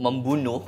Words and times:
membunuh 0.00 0.64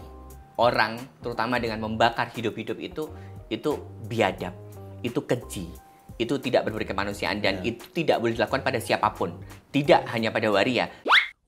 orang 0.61 1.01
terutama 1.25 1.57
dengan 1.57 1.81
membakar 1.81 2.29
hidup-hidup 2.37 2.77
itu 2.77 3.09
itu 3.49 3.81
biadab, 4.05 4.53
itu 5.01 5.21
keji, 5.25 5.73
itu 6.21 6.35
tidak 6.37 6.69
berbudi 6.69 6.85
kemanusiaan 6.85 7.41
dan 7.41 7.65
Ya. 7.65 7.73
itu 7.73 7.85
tidak 7.97 8.21
boleh 8.21 8.37
dilakukan 8.37 8.61
pada 8.61 8.77
siapa 8.77 9.09
pun, 9.17 9.41
tidak 9.73 10.05
hanya 10.13 10.29
pada 10.29 10.53
waria. 10.53 10.93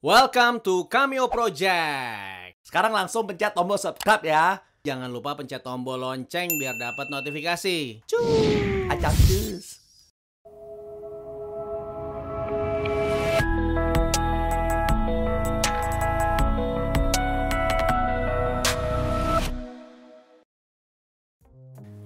Welcome 0.00 0.64
to 0.64 0.88
Cameo 0.88 1.28
Project. 1.28 2.60
Sekarang 2.64 2.92
langsung 2.92 3.28
pencet 3.28 3.52
tombol 3.52 3.76
subscribe 3.76 4.24
ya. 4.24 4.60
Jangan 4.84 5.08
lupa 5.08 5.36
pencet 5.36 5.64
tombol 5.64 6.00
lonceng 6.00 6.48
biar 6.60 6.76
dapat 6.76 7.08
notifikasi. 7.08 8.04
Cuy, 8.04 8.84
acak 8.88 9.12
cus. 9.28 9.83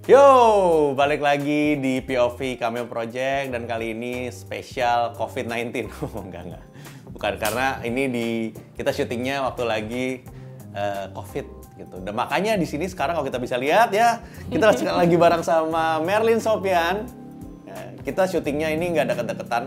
Yo, 0.08 0.96
balik 0.96 1.20
lagi 1.20 1.76
di 1.76 2.00
POV 2.00 2.56
Cameo 2.56 2.88
Project 2.88 3.52
dan 3.52 3.68
kali 3.68 3.92
ini 3.92 4.32
spesial 4.32 5.12
COVID-19. 5.12 5.84
Oh, 6.00 6.24
enggak 6.24 6.48
enggak. 6.48 6.64
Bukan 7.12 7.34
karena 7.36 7.76
ini 7.84 8.08
di 8.08 8.28
kita 8.72 8.88
syutingnya 8.88 9.44
waktu 9.44 9.68
lagi 9.68 10.06
eh, 10.72 11.12
COVID 11.12 11.46
gitu. 11.76 12.00
Dan 12.00 12.16
makanya 12.16 12.56
di 12.56 12.64
sini 12.64 12.88
sekarang 12.88 13.20
kalau 13.20 13.28
kita 13.28 13.36
bisa 13.36 13.60
lihat 13.60 13.92
ya, 13.92 14.24
kita 14.48 14.72
lagi 14.96 15.12
bareng 15.28 15.44
sama 15.44 16.00
Merlin 16.00 16.40
Sopian. 16.40 17.04
Ya, 17.68 17.78
kita 18.00 18.24
syutingnya 18.32 18.72
ini 18.72 18.96
nggak 18.96 19.04
ada 19.04 19.12
deket-deketan, 19.12 19.64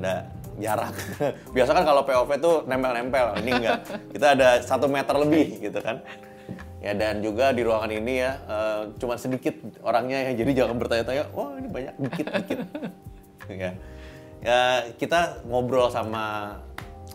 ada 0.00 0.32
jarak. 0.56 0.96
Biasa 1.52 1.76
kan 1.76 1.84
kalau 1.84 2.08
POV 2.08 2.30
tuh 2.40 2.56
nempel-nempel, 2.64 3.36
ini 3.44 3.52
enggak. 3.52 3.84
Kita 4.16 4.32
ada 4.32 4.64
satu 4.64 4.88
meter 4.88 5.12
lebih 5.12 5.60
gitu 5.60 5.76
kan. 5.84 6.00
Ya 6.86 6.94
dan 6.94 7.18
juga 7.18 7.50
di 7.50 7.66
ruangan 7.66 7.90
ini 7.90 8.14
ya 8.16 8.38
eh, 8.40 8.80
cuma 8.96 9.18
sedikit 9.18 9.58
orangnya 9.82 10.22
ya 10.22 10.38
jadi 10.38 10.62
jangan 10.62 10.78
bertanya-tanya, 10.78 11.24
wah 11.34 11.50
ini 11.54 11.66
banyak 11.66 11.94
dikit-dikit. 11.98 12.58
ya. 13.58 13.70
ya 14.38 14.60
kita 14.94 15.42
ngobrol 15.42 15.90
sama 15.90 16.56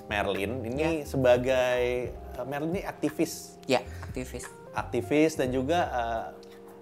Merlin 0.05 0.59
ini 0.65 1.07
sebagai 1.07 2.11
eh, 2.11 2.43
Merlin 2.43 2.75
ini 2.75 2.83
aktivis, 2.83 3.55
Ya, 3.63 3.79
aktivis, 4.03 4.43
aktivis 4.73 5.39
dan 5.39 5.55
juga 5.55 5.79
eh, 5.87 6.25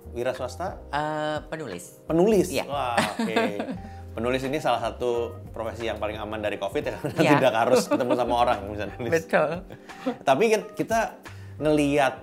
wira 0.10 0.34
swasta 0.34 0.82
Eh, 0.90 1.38
penulis. 1.46 2.02
penulis. 2.04 2.50
Iya. 2.50 2.66
Wah, 2.66 2.98
oke. 2.98 3.38
Penulis 4.10 4.42
ini 4.42 4.58
salah 4.58 4.82
satu 4.82 5.38
profesi 5.54 5.86
yang 5.86 5.96
paling 5.96 6.18
aman 6.18 6.42
dari 6.42 6.58
COVID 6.58 6.82
ya 6.82 6.98
karena 6.98 7.22
Iya. 7.22 7.32
tidak 7.38 7.54
harus 7.56 7.86
ketemu 7.86 8.14
sama 8.18 8.34
orang 8.36 8.58
nulis. 8.66 8.90
Betul. 9.22 9.52
Tapi 10.26 10.44
kan 10.50 10.62
kita 10.74 11.00
ngeliat 11.62 12.14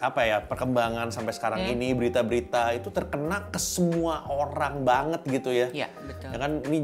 apa 0.00 0.20
ya 0.22 0.40
perkembangan 0.40 1.08
sampai 1.08 1.30
sekarang 1.30 1.60
Hmm. 1.60 1.72
ini 1.72 1.92
berita-berita 1.92 2.72
itu 2.72 2.88
terkena 2.88 3.46
ke 3.46 3.56
semua 3.56 4.24
orang 4.26 4.80
banget 4.80 5.20
gitu 5.26 5.50
ya. 5.50 5.68
Iya, 5.70 5.88
betul. 6.00 6.28
Ya 6.30 6.38
kan 6.38 6.52
ini 6.64 6.78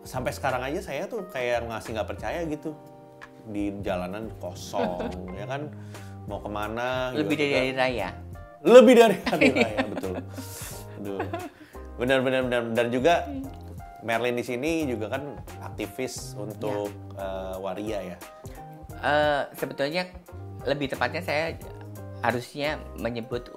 sampai 0.00 0.32
sekarang 0.32 0.62
aja 0.62 0.80
saya 0.80 1.04
tuh 1.04 1.28
kayak 1.28 1.64
ngasih 1.64 1.92
nggak 1.92 2.08
percaya 2.08 2.40
gitu 2.44 2.72
di 3.44 3.68
jalanan 3.78 4.32
kosong 4.38 5.08
ya 5.40 5.44
kan 5.44 5.68
mau 6.24 6.36
ke 6.38 6.48
mana 6.48 7.12
Lebih 7.12 7.24
juga 7.30 7.36
dari 7.36 7.44
kita- 7.44 7.58
hari 7.58 7.72
raya. 7.74 8.08
lebih 8.58 8.94
dari 8.94 9.16
hari 9.22 9.46
raya 9.56 9.78
betul 9.86 10.14
aduh 10.98 11.20
benar 11.96 12.18
benar 12.20 12.40
benar 12.42 12.62
dan 12.72 12.86
juga 12.88 13.14
Merlin 14.00 14.34
di 14.34 14.42
sini 14.42 14.72
juga 14.84 15.10
kan 15.10 15.22
aktivis 15.60 16.32
untuk 16.34 16.88
eh, 17.14 17.56
waria 17.58 18.00
ya 18.06 18.18
Eh, 18.98 19.42
sebetulnya 19.54 20.10
lebih 20.64 20.90
tepatnya 20.90 21.20
saya 21.20 21.54
harusnya 22.20 22.70
menyebut 22.94 23.48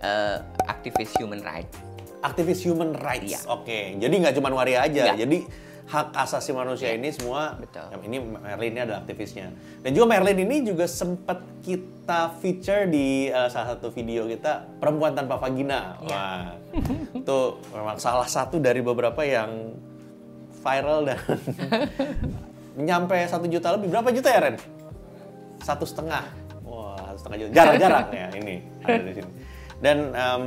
eh, 0.00 0.36
aktivis 0.66 1.10
human 1.16 1.40
rights. 1.40 1.72
aktivis 2.20 2.60
human 2.60 2.92
rights 2.94 3.32
Iya. 3.32 3.40
oke 3.48 3.80
jadi 3.96 4.12
nggak 4.12 4.34
cuma 4.36 4.52
waria 4.52 4.84
aja 4.84 5.12
Iya. 5.12 5.24
jadi 5.24 5.40
hak 5.88 6.12
asasi 6.14 6.52
manusia 6.52 6.92
ini 6.92 7.08
semua 7.10 7.56
Betul. 7.56 7.88
ini 8.04 8.20
Merlin 8.20 8.70
ini 8.70 8.80
adalah 8.80 9.00
aktivisnya 9.00 9.48
dan 9.80 9.90
juga 9.90 10.06
Merlin 10.06 10.38
ini 10.38 10.56
juga 10.62 10.84
sempat 10.84 11.40
kita 11.64 12.36
feature 12.38 12.86
di 12.86 13.26
eh, 13.26 13.48
salah 13.48 13.72
satu 13.72 13.88
video 13.88 14.24
kita 14.24 14.68
perempuan 14.76 15.16
tanpa 15.16 15.34
vagina 15.34 15.96
Iya. 15.98 16.12
wah 16.12 16.46
itu 17.16 17.38
memang 17.72 17.96
salah 17.96 18.28
satu 18.28 18.60
dari 18.60 18.84
beberapa 18.84 19.24
yang 19.24 19.72
viral 20.60 21.08
dan 21.08 21.16
nyampe 22.86 23.16
satu 23.24 23.48
juta 23.48 23.72
lebih 23.74 23.88
berapa 23.88 24.12
juta 24.12 24.28
ya 24.28 24.40
Ren 24.42 24.56
satu 25.58 25.84
setengah 25.84 26.24
satu 27.10 27.18
setengah 27.26 27.38
juta 27.46 27.52
jarang-jarang 27.58 28.08
ya 28.14 28.28
ini 28.38 28.54
ada 28.86 29.02
di 29.02 29.12
sini 29.18 29.30
dan 29.80 29.98
em, 30.14 30.44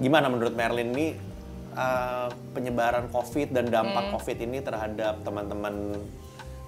gimana 0.00 0.26
menurut 0.26 0.54
Merlin 0.56 0.90
ini 0.96 1.06
eh, 1.76 2.28
penyebaran 2.56 3.06
COVID 3.12 3.54
dan 3.54 3.70
dampak 3.70 4.10
COVID 4.18 4.38
ini 4.42 4.58
terhadap 4.64 5.22
teman-teman 5.22 6.00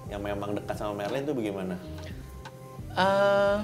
yang 0.07 0.21
memang 0.21 0.53
dekat 0.53 0.77
sama 0.77 1.03
Merlin 1.03 1.25
itu 1.25 1.33
bagaimana? 1.33 1.75
eh 2.95 3.57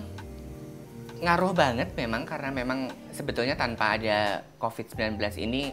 ngaruh 1.21 1.53
banget 1.53 1.93
memang 1.93 2.25
karena 2.25 2.49
memang 2.49 2.89
sebetulnya 3.13 3.53
tanpa 3.53 3.95
ada 3.95 4.41
COVID-19 4.57 5.21
ini 5.37 5.69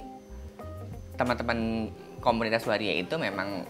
teman-teman 1.17 1.91
komunitas 2.21 2.69
waria 2.69 2.95
itu 3.01 3.17
memang 3.17 3.65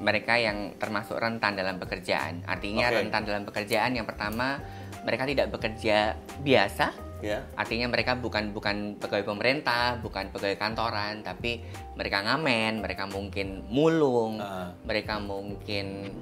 mereka 0.00 0.36
yang 0.36 0.76
termasuk 0.76 1.16
rentan 1.16 1.56
dalam 1.56 1.80
pekerjaan. 1.80 2.44
Artinya 2.44 2.92
Oke. 2.92 2.96
rentan 3.00 3.22
dalam 3.24 3.44
pekerjaan 3.48 3.96
yang 3.96 4.04
pertama 4.04 4.60
mereka 5.06 5.22
tidak 5.24 5.46
bekerja 5.54 6.18
biasa, 6.42 7.06
Ya, 7.24 7.40
Artinya 7.56 7.88
mereka 7.88 8.12
bukan 8.12 8.52
bukan 8.52 9.00
pegawai 9.00 9.24
pemerintah, 9.24 9.96
bukan 10.04 10.28
pegawai 10.36 10.60
kantoran, 10.60 11.24
tapi 11.24 11.64
mereka 11.96 12.20
ngamen, 12.20 12.84
mereka 12.84 13.08
mungkin 13.08 13.64
mulung, 13.72 14.36
Ah. 14.36 14.76
mereka 14.84 15.16
mungkin 15.16 16.12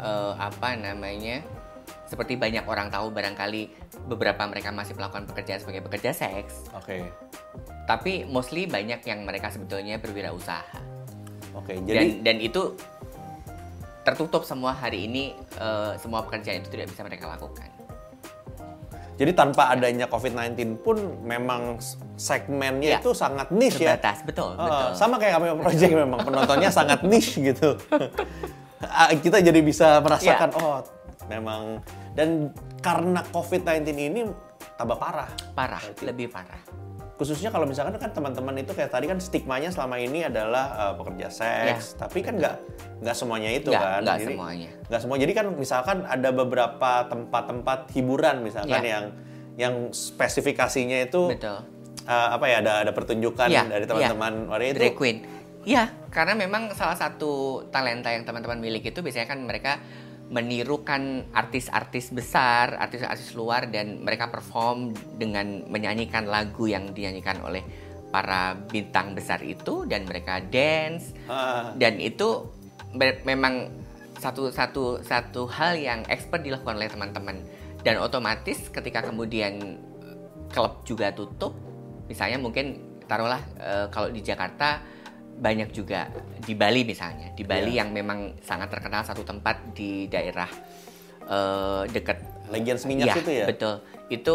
eh, 0.00 0.32
apa 0.40 0.72
namanya? 0.72 1.44
Seperti 2.08 2.40
banyak 2.40 2.64
orang 2.64 2.88
tahu 2.88 3.12
barangkali 3.12 3.62
beberapa 4.08 4.48
mereka 4.48 4.72
masih 4.72 4.96
melakukan 4.96 5.28
pekerjaan 5.28 5.60
sebagai 5.60 5.84
pekerja 5.84 6.16
seks, 6.16 6.72
oke, 6.72 6.96
tapi 7.84 8.24
mostly 8.24 8.64
banyak 8.64 9.04
yang 9.04 9.28
mereka 9.28 9.52
sebetulnya 9.52 10.00
berwirausaha. 10.00 10.80
oke. 11.52 11.76
Dan 11.84 11.84
Jadi 11.84 12.24
dan 12.24 12.36
itu 12.40 12.72
tertutup 14.00 14.48
semua 14.48 14.72
hari 14.72 15.04
ini 15.04 15.36
eh, 15.60 15.92
semua 16.00 16.24
pekerjaan 16.24 16.64
itu 16.64 16.72
tidak 16.72 16.88
bisa 16.88 17.04
mereka 17.04 17.28
lakukan. 17.28 17.68
Jadi 19.18 19.34
tanpa 19.34 19.68
adanya 19.68 20.06
COVID-19 20.06 20.78
pun 20.78 20.94
memang 21.20 21.82
segmennya 22.14 22.96
Ya. 22.96 22.98
itu 22.98 23.10
sangat 23.10 23.50
niche 23.50 23.82
ya. 23.82 23.98
Terbatas, 23.98 24.22
betul, 24.22 24.54
Oh, 24.54 24.62
betul. 24.62 24.90
sama 24.94 25.18
kayak 25.18 25.34
kami 25.36 25.46
project 25.58 25.92
memang 25.92 26.20
penontonnya 26.22 26.70
sangat 26.70 27.02
niche 27.02 27.42
gitu. 27.44 27.74
Ah, 28.78 29.10
kita 29.10 29.42
jadi 29.42 29.58
bisa 29.58 29.98
merasakan 29.98 30.48
Ya. 30.48 30.62
oh 30.62 30.78
memang 31.26 31.82
dan 32.14 32.54
karena 32.78 33.26
COVID-19 33.26 33.90
ini 33.90 34.22
tambah 34.78 34.94
parah. 34.94 35.26
Parah, 35.50 35.82
Berarti- 35.82 36.06
lebih 36.06 36.30
parah. 36.30 36.62
Khususnya 37.18 37.50
kalau 37.50 37.66
misalkan 37.66 37.98
kan 37.98 38.14
teman-teman 38.14 38.62
itu 38.62 38.70
kayak 38.70 38.94
tadi 38.94 39.10
kan 39.10 39.18
stigmanya 39.18 39.74
selama 39.74 39.98
ini 39.98 40.22
adalah 40.22 40.70
uh, 40.78 40.94
pekerja 40.94 41.26
seks, 41.26 41.98
tapi 41.98 42.22
kan 42.22 42.38
nggak 42.38 42.54
nggak 43.02 43.16
semuanya 43.18 43.50
itu 43.50 43.74
Nggak, 43.74 43.82
kan. 43.82 44.00
nggak 44.06 44.18
semuanya. 44.22 44.70
Nggak 44.86 45.00
semua. 45.02 45.16
Jadi 45.18 45.32
kan 45.34 45.46
misalkan 45.50 45.96
ada 46.06 46.30
beberapa 46.30 46.90
tempat-tempat 47.10 47.90
hiburan 47.90 48.46
misalkan 48.46 48.82
Ya. 48.86 48.90
yang 48.94 49.04
yang 49.58 49.74
spesifikasinya 49.90 51.10
itu 51.10 51.34
Betul. 51.34 51.58
uh, 52.06 52.28
apa 52.38 52.46
ya 52.46 52.62
ada 52.62 52.86
ada 52.86 52.94
pertunjukan 52.94 53.50
Iya, 53.50 53.66
dari 53.66 53.84
teman-teman 53.90 54.46
waria 54.46 54.70
itu 54.70 54.78
Drag 54.78 54.94
queen. 54.94 55.18
Iya, 55.66 55.90
karena 56.14 56.38
memang 56.38 56.70
salah 56.72 56.94
satu 56.94 57.66
talenta 57.74 58.14
yang 58.14 58.22
teman-teman 58.22 58.62
miliki 58.62 58.94
itu 58.94 59.02
biasanya 59.02 59.26
kan 59.26 59.42
mereka 59.42 59.82
menirukan 60.28 61.32
artis-artis 61.32 62.12
besar, 62.12 62.76
artis-artis 62.76 63.32
luar 63.32 63.72
dan 63.72 64.04
mereka 64.04 64.28
perform 64.28 64.92
dengan 65.16 65.64
menyanyikan 65.72 66.28
lagu 66.28 66.68
yang 66.68 66.92
dinyanyikan 66.92 67.40
oleh 67.40 67.64
para 68.12 68.56
bintang 68.56 69.16
besar 69.16 69.40
itu 69.40 69.88
dan 69.88 70.04
mereka 70.04 70.40
dance. 70.44 71.16
Ah, 71.28 71.72
dan 71.76 71.96
itu 71.96 72.44
me- 72.92 73.20
memang 73.24 73.72
satu 74.20 74.52
satu 74.52 75.00
satu 75.00 75.48
hal 75.48 75.80
yang 75.80 76.04
expert 76.08 76.44
dilakukan 76.44 76.76
oleh 76.76 76.92
teman-teman. 76.92 77.36
Dan 77.80 77.96
otomatis 78.02 78.68
ketika 78.68 79.00
kemudian 79.08 79.80
eh, 80.04 80.16
klub 80.52 80.84
juga 80.84 81.08
tutup 81.12 81.56
misalnya 82.08 82.40
mungkin 82.40 83.00
taruhlah 83.08 83.40
eh, 83.56 83.86
kalau 83.88 84.12
di 84.12 84.20
Jakarta 84.20 84.97
banyak 85.38 85.70
juga 85.70 86.10
di 86.42 86.52
Bali 86.52 86.82
misalnya 86.82 87.30
di 87.32 87.46
Bali 87.46 87.78
Iya. 87.78 87.86
yang 87.86 87.94
memang 87.94 88.36
sangat 88.42 88.68
terkenal 88.68 89.06
satu 89.06 89.22
tempat 89.22 89.72
di 89.72 90.10
daerah 90.10 90.50
eh, 91.24 91.82
dekat 91.88 92.18
Legian 92.50 92.78
Seminyak 92.80 93.06
Iya, 93.12 93.14
itu 93.22 93.30
ya? 93.32 93.46
betul 93.46 93.74
itu 94.08 94.34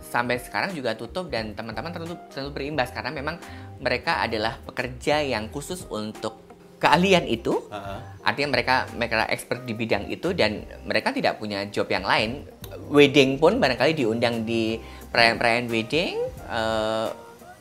sampai 0.00 0.42
sekarang 0.42 0.74
juga 0.74 0.98
tutup 0.98 1.30
dan 1.30 1.54
teman-teman 1.54 1.94
tentu 1.94 2.18
tentu 2.34 2.50
berimbas 2.50 2.90
karena 2.90 3.14
memang 3.14 3.38
mereka 3.78 4.18
adalah 4.18 4.58
pekerja 4.58 5.22
yang 5.22 5.46
khusus 5.48 5.86
untuk 5.86 6.42
keahlian 6.80 7.28
itu 7.28 7.60
Heeh. 7.68 7.98
artinya 8.24 8.48
mereka 8.56 8.74
mereka 8.96 9.28
expert 9.28 9.62
di 9.62 9.76
bidang 9.76 10.08
itu 10.08 10.32
dan 10.32 10.64
mereka 10.82 11.12
tidak 11.12 11.36
punya 11.38 11.68
job 11.68 11.86
yang 11.86 12.02
lain 12.02 12.42
wedding 12.88 13.36
pun 13.36 13.60
barangkali 13.60 13.92
diundang 13.94 14.42
di 14.42 14.80
perayaan-perayaan 15.12 15.68
wedding 15.68 16.16
uh, 16.48 17.12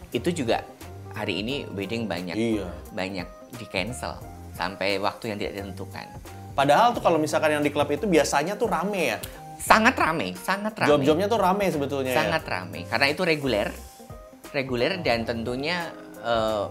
itu 0.09 0.31
juga 0.33 0.63
hari 1.19 1.43
ini 1.43 1.67
wedding 1.75 2.07
banyak 2.07 2.35
Iya. 2.39 2.67
banyak 2.95 3.27
di 3.59 3.65
cancel 3.67 4.15
sampai 4.55 4.95
waktu 4.99 5.35
yang 5.35 5.37
tidak 5.39 5.53
ditentukan. 5.59 6.07
Padahal 6.55 6.91
tuh 6.95 7.03
kalau 7.03 7.19
misalkan 7.19 7.55
yang 7.55 7.63
di 7.63 7.71
klub 7.71 7.87
itu 7.87 8.07
biasanya 8.07 8.55
tuh 8.55 8.67
rame 8.67 9.15
ya. 9.15 9.17
Sangat 9.59 9.95
rame, 9.99 10.31
sangat 10.39 10.71
rame. 10.79 10.89
Job-jobnya 10.95 11.27
tuh 11.27 11.39
rame 11.39 11.67
sebetulnya 11.67 12.15
sangat 12.15 12.43
rame 12.47 12.87
karena 12.87 13.07
itu 13.11 13.21
reguler, 13.27 13.67
reguler 14.55 15.03
dan 15.03 15.27
tentunya 15.27 15.91
eh, 16.23 16.65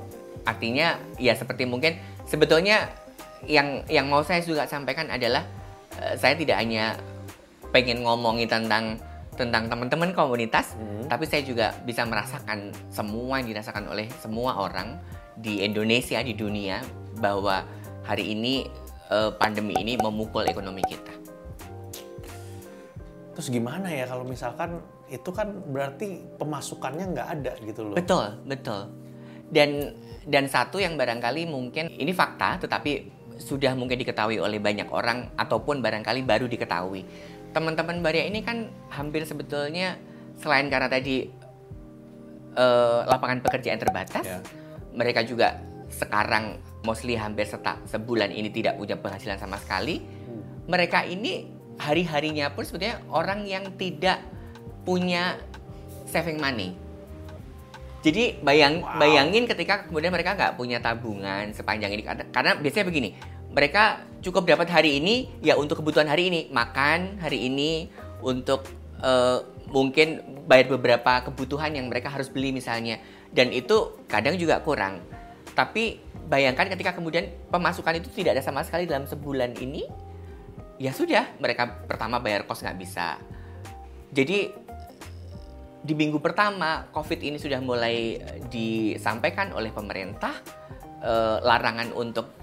artinya 0.48 0.96
ya 1.20 1.36
seperti 1.36 1.68
mungkin 1.68 2.00
sebetulnya 2.24 2.88
yang 3.44 3.84
yang 3.92 4.08
mau 4.08 4.24
saya 4.24 4.40
juga 4.40 4.64
sampaikan 4.64 5.12
adalah 5.12 5.44
eh, 6.00 6.16
saya 6.16 6.32
tidak 6.36 6.56
hanya 6.56 6.96
pengen 7.68 8.00
ngomongin 8.00 8.48
tentang 8.48 8.96
tentang 9.38 9.70
teman-teman 9.70 10.10
komunitas, 10.10 10.74
tapi 11.06 11.24
saya 11.30 11.46
juga 11.46 11.70
bisa 11.86 12.02
merasakan 12.02 12.74
semua 12.90 13.38
yang 13.38 13.54
dirasakan 13.54 13.86
oleh 13.86 14.10
semua 14.18 14.58
orang 14.58 14.98
di 15.38 15.62
Indonesia 15.62 16.18
di 16.18 16.34
dunia 16.34 16.82
bahwa 17.22 17.62
hari 18.02 18.34
ini 18.34 18.66
eh, 19.08 19.30
pandemi 19.38 19.78
ini 19.78 19.94
memukul 19.94 20.42
ekonomi 20.50 20.82
kita. 20.82 21.14
Terus 23.38 23.54
gimana 23.54 23.86
ya 23.86 24.10
kalau 24.10 24.26
misalkan 24.26 24.82
itu 25.06 25.30
kan 25.30 25.54
berarti 25.70 26.26
pemasukannya 26.36 27.14
nggak 27.14 27.28
ada 27.38 27.52
gitu 27.62 27.80
loh. 27.86 27.94
Betul, 27.94 28.34
betul. 28.42 28.90
Dan 29.48 29.94
dan 30.26 30.50
satu 30.50 30.82
yang 30.82 30.98
barangkali 30.98 31.46
mungkin 31.46 31.88
ini 31.94 32.10
fakta 32.10 32.58
tetapi 32.60 33.16
sudah 33.38 33.72
mungkin 33.78 34.02
diketahui 34.02 34.42
oleh 34.42 34.58
banyak 34.58 34.90
orang 34.90 35.30
ataupun 35.38 35.78
barangkali 35.78 36.26
baru 36.26 36.50
diketahui. 36.50 37.06
Teman-teman 37.58 37.98
Baria 37.98 38.22
ini 38.22 38.38
kan 38.46 38.70
hampir 38.86 39.26
sebetulnya 39.26 39.98
selain 40.38 40.70
karena 40.70 40.86
tadi 40.86 41.26
eh, 42.54 43.00
lapangan 43.02 43.42
pekerjaan 43.42 43.82
terbatas, 43.82 44.22
Ya. 44.22 44.38
mereka 44.94 45.26
juga 45.26 45.58
sekarang 45.90 46.62
mostly 46.86 47.18
hampir 47.18 47.50
seta, 47.50 47.82
sebulan 47.90 48.30
ini 48.30 48.54
tidak 48.54 48.78
punya 48.78 48.94
penghasilan 48.94 49.42
sama 49.42 49.58
sekali. 49.58 49.98
Mereka 50.70 51.10
ini 51.10 51.50
hari-harinya 51.82 52.54
pun 52.54 52.62
sebetulnya 52.62 53.02
orang 53.10 53.42
yang 53.42 53.74
tidak 53.74 54.22
punya 54.86 55.34
saving 56.06 56.38
money. 56.38 56.78
Jadi 58.06 58.38
bayang 58.38 58.86
Wow. 58.86 59.02
bayangin 59.02 59.50
ketika 59.50 59.90
kemudian 59.90 60.14
mereka 60.14 60.38
nggak 60.38 60.54
punya 60.54 60.78
tabungan 60.78 61.50
sepanjang 61.50 61.90
ini 61.90 62.06
karena, 62.06 62.22
karena 62.30 62.54
biasanya 62.54 62.86
begini, 62.86 63.18
mereka 63.52 64.04
cukup 64.20 64.44
dapat 64.44 64.68
hari 64.68 64.98
ini 64.98 65.30
ya 65.40 65.54
untuk 65.56 65.80
kebutuhan 65.80 66.10
hari 66.10 66.28
ini, 66.28 66.40
makan 66.50 67.22
hari 67.22 67.48
ini 67.48 67.88
untuk 68.20 68.66
eh, 69.00 69.38
mungkin 69.68 70.24
bayar 70.48 70.72
beberapa 70.72 71.28
kebutuhan 71.28 71.76
yang 71.76 71.92
mereka 71.92 72.08
harus 72.08 72.32
beli 72.32 72.50
misalnya 72.50 72.98
dan 73.32 73.52
itu 73.52 74.04
kadang 74.08 74.36
juga 74.40 74.60
kurang. 74.64 75.04
Tapi 75.52 76.00
bayangkan 76.28 76.68
ketika 76.72 76.96
kemudian 76.96 77.28
pemasukan 77.52 77.98
itu 78.00 78.08
tidak 78.12 78.38
ada 78.38 78.42
sama 78.44 78.64
sekali 78.64 78.88
dalam 78.88 79.04
sebulan 79.08 79.58
ini, 79.58 79.84
ya 80.80 80.94
sudah 80.94 81.36
mereka 81.40 81.84
pertama 81.88 82.20
bayar 82.20 82.44
kos 82.48 82.64
nggak 82.64 82.78
bisa. 82.78 83.18
Jadi 84.12 84.68
di 85.78 85.94
minggu 85.94 86.18
pertama 86.18 86.90
COVID 86.90 87.20
ini 87.22 87.38
sudah 87.38 87.62
mulai 87.62 88.18
eh, 88.18 88.38
disampaikan 88.50 89.54
oleh 89.54 89.70
pemerintah 89.70 90.34
eh, 91.04 91.36
larangan 91.44 91.92
untuk 91.94 92.37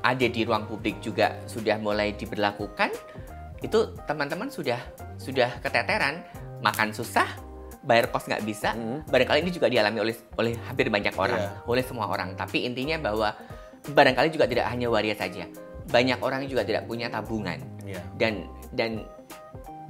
ada 0.00 0.26
di 0.26 0.40
ruang 0.42 0.64
publik 0.64 0.98
juga 1.00 1.36
sudah 1.44 1.76
mulai 1.76 2.12
diberlakukan 2.14 2.88
itu 3.60 3.78
teman-teman 4.08 4.48
sudah 4.48 4.80
sudah 5.20 5.60
keteteran 5.60 6.24
makan 6.64 6.92
susah 6.92 7.28
bayar 7.80 8.08
kos 8.08 8.28
nggak 8.28 8.44
bisa 8.44 8.72
Hmm. 8.72 9.04
barangkali 9.08 9.40
ini 9.40 9.52
juga 9.52 9.68
dialami 9.68 9.98
oleh 10.00 10.14
oleh 10.36 10.52
hampir 10.64 10.88
banyak 10.88 11.12
orang 11.16 11.40
Iya. 11.40 11.50
oleh 11.64 11.84
semua 11.84 12.08
orang 12.08 12.32
tapi 12.32 12.64
intinya 12.64 12.96
bahwa 13.00 13.32
barangkali 13.84 14.28
juga 14.28 14.44
tidak 14.44 14.68
hanya 14.68 14.88
waria 14.88 15.16
saja 15.16 15.48
banyak 15.88 16.20
orang 16.20 16.44
juga 16.44 16.64
tidak 16.64 16.84
punya 16.84 17.08
tabungan 17.08 17.60
Iya. 17.84 18.00
dan 18.16 18.44
dan 18.72 18.90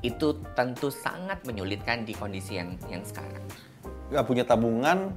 itu 0.00 0.32
tentu 0.56 0.88
sangat 0.88 1.44
menyulitkan 1.44 2.08
di 2.08 2.16
kondisi 2.16 2.56
yang 2.56 2.72
yang 2.88 3.04
sekarang. 3.04 3.44
Nggak 4.08 4.24
punya 4.24 4.44
tabungan, 4.48 5.12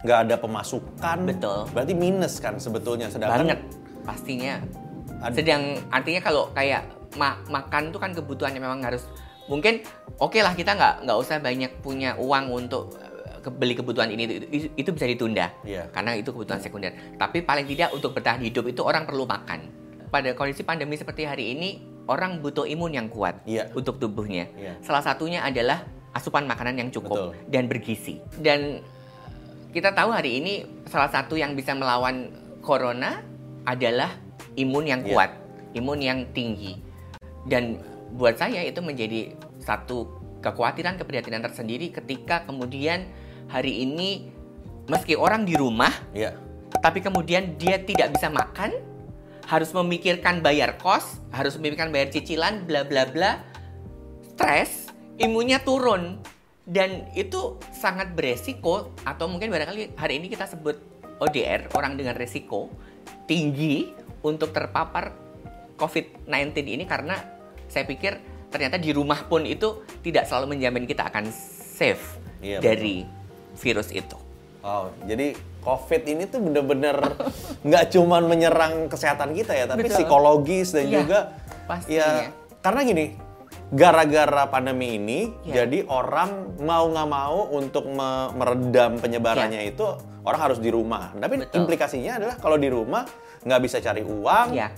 nggak 0.00 0.18
ada 0.24 0.36
pemasukan. 0.40 1.28
Betul. 1.28 1.68
Berarti 1.76 1.92
minus 1.92 2.40
kan 2.40 2.56
sebetulnya. 2.56 3.12
Sedangkan 3.12 3.44
Banget 3.44 3.60
pastinya. 4.08 4.56
Ad- 5.20 5.36
Sedang 5.36 5.62
artinya 5.90 6.20
kalau 6.20 6.48
kayak 6.50 6.88
ma- 7.14 7.36
makan 7.46 7.92
tuh 7.92 8.00
kan 8.00 8.10
kebutuhan 8.10 8.52
yang 8.52 8.64
memang 8.64 8.80
harus 8.80 9.04
mungkin 9.44 9.80
oke 10.16 10.38
lah 10.38 10.52
kita 10.52 10.72
nggak 10.72 10.94
nggak 11.04 11.18
usah 11.18 11.36
banyak 11.38 11.72
punya 11.80 12.16
uang 12.16 12.44
untuk 12.50 12.96
eh, 12.96 13.50
beli 13.50 13.72
kebutuhan 13.72 14.08
ini 14.08 14.22
itu, 14.24 14.34
itu- 14.46 14.72
itu 14.76 14.90
bisa 14.92 15.04
ditunda 15.04 15.48
Iya. 15.62 15.88
karena 15.90 16.14
itu 16.14 16.30
kebutuhan 16.30 16.60
sekunder. 16.60 16.92
Tapi 17.14 17.42
paling 17.42 17.64
tidak 17.64 17.92
untuk 17.92 18.12
bertahan 18.12 18.40
hidup 18.40 18.64
itu 18.66 18.80
orang 18.80 19.04
perlu 19.04 19.24
makan. 19.24 19.68
Pada 20.08 20.32
kondisi 20.32 20.62
pandemi 20.62 20.96
seperti 20.96 21.24
hari 21.24 21.52
ini 21.52 21.68
orang 22.06 22.40
butuh 22.40 22.64
imun 22.64 22.92
yang 22.94 23.08
kuat 23.08 23.44
Iya. 23.44 23.68
untuk 23.72 23.96
tubuhnya. 23.98 24.48
Iya. 24.54 24.80
Salah 24.80 25.02
satunya 25.02 25.42
adalah 25.42 25.84
asupan 26.10 26.44
makanan 26.44 26.76
yang 26.76 26.88
cukup 26.88 27.32
Betul. 27.32 27.32
dan 27.48 27.64
bergizi. 27.66 28.16
Dan 28.34 28.80
kita 29.70 29.92
tahu 29.92 30.08
hari 30.08 30.40
ini 30.40 30.52
salah 30.84 31.08
satu 31.08 31.36
yang 31.36 31.52
bisa 31.52 31.72
melawan 31.72 32.32
corona 32.60 33.20
adalah 33.68 34.16
imun 34.56 34.88
yang 34.88 35.04
Iya. 35.04 35.12
kuat, 35.12 35.30
imun 35.76 36.00
yang 36.00 36.24
tinggi. 36.32 36.80
Dan 37.44 37.84
buat 38.16 38.40
saya 38.40 38.64
itu 38.64 38.80
menjadi 38.80 39.36
satu 39.60 40.08
kekhawatiran 40.40 40.96
keprihatinan 40.96 41.44
tersendiri 41.44 41.92
ketika 41.92 42.48
kemudian 42.48 43.04
hari 43.52 43.84
ini 43.84 44.32
meski 44.88 45.12
orang 45.12 45.44
di 45.44 45.52
rumah 45.52 45.92
Iya. 46.16 46.32
tapi 46.80 47.04
kemudian 47.04 47.60
dia 47.60 47.76
tidak 47.84 48.16
bisa 48.16 48.32
makan, 48.32 48.72
harus 49.44 49.72
memikirkan 49.76 50.40
bayar 50.40 50.80
kos, 50.80 51.20
harus 51.32 51.56
memikirkan 51.60 51.92
bayar 51.92 52.08
cicilan, 52.12 52.64
bla 52.64 52.84
bla 52.84 53.08
bla, 53.08 53.44
stres, 54.32 54.88
imunnya 55.20 55.60
turun. 55.64 56.20
Dan 56.68 57.08
itu 57.16 57.56
sangat 57.72 58.12
beresiko, 58.12 58.92
atau 59.08 59.24
mungkin 59.24 59.48
barangkali 59.48 59.96
hari 59.96 60.20
ini 60.20 60.28
kita 60.28 60.44
sebut 60.44 60.76
ODR, 61.16 61.72
orang 61.72 61.96
dengan 61.96 62.12
resiko 62.12 62.68
tinggi 63.28 63.92
untuk 64.24 64.50
terpapar 64.50 65.12
COVID-19 65.76 66.26
ini 66.66 66.84
karena 66.84 67.14
saya 67.68 67.84
pikir 67.84 68.18
ternyata 68.48 68.80
di 68.80 68.90
rumah 68.90 69.28
pun 69.28 69.44
itu 69.44 69.84
tidak 70.00 70.24
selalu 70.24 70.56
menjamin 70.56 70.88
kita 70.88 71.06
akan 71.06 71.28
safe 71.30 72.16
Iya, 72.38 72.62
dari 72.62 73.02
virus 73.58 73.90
itu. 73.90 74.14
Oh, 74.62 74.94
jadi 75.02 75.34
COVID 75.60 76.02
ini 76.06 76.24
tuh 76.26 76.38
bener-bener 76.40 76.96
nggak 77.66 77.84
cuman 77.92 78.26
menyerang 78.26 78.86
kesehatan 78.86 79.34
kita 79.34 79.54
ya, 79.54 79.66
tapi 79.66 79.86
Betul. 79.86 80.02
psikologis 80.02 80.70
dan 80.70 80.86
Iya, 80.86 80.94
juga 81.02 81.18
pastinya. 81.66 81.94
ya 81.94 82.08
karena 82.58 82.80
gini, 82.82 83.06
gara-gara 83.68 84.48
pandemi 84.48 84.96
ini, 84.96 85.28
Iya. 85.44 85.64
jadi 85.64 85.84
orang 85.86 86.56
mau 86.64 86.88
nggak 86.88 87.08
mau 87.08 87.52
untuk 87.52 87.84
me- 87.84 88.32
meredam 88.32 88.96
penyebarannya 88.96 89.68
itu 89.68 89.84
orang 90.24 90.40
harus 90.40 90.58
di 90.58 90.72
rumah. 90.72 91.12
Tapi 91.12 91.34
Iya. 91.36 91.44
Betul. 91.44 91.56
implikasinya 91.62 92.12
adalah 92.16 92.36
kalau 92.40 92.56
di 92.56 92.68
rumah 92.72 93.04
nggak 93.44 93.60
bisa 93.60 93.76
cari 93.78 94.00
uang, 94.00 94.56
Iya. 94.56 94.72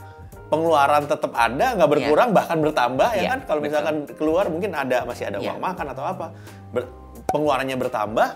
pengeluaran 0.51 1.07
tetap 1.07 1.31
ada, 1.39 1.79
nggak 1.79 1.87
berkurang 1.87 2.35
bahkan 2.35 2.59
bertambah 2.59 3.15
ya 3.15 3.23
Iya, 3.23 3.31
kan? 3.31 3.41
Kalau 3.47 3.61
betul. 3.63 3.69
misalkan 3.71 3.97
keluar 4.19 4.45
mungkin 4.51 4.75
ada 4.75 5.07
masih 5.07 5.31
ada 5.31 5.39
Iya. 5.39 5.55
uang 5.55 5.61
makan 5.63 5.87
atau 5.95 6.05
apa, 6.05 6.27
Ber- 6.75 6.91
pengeluarannya 7.31 7.77
bertambah, 7.79 8.29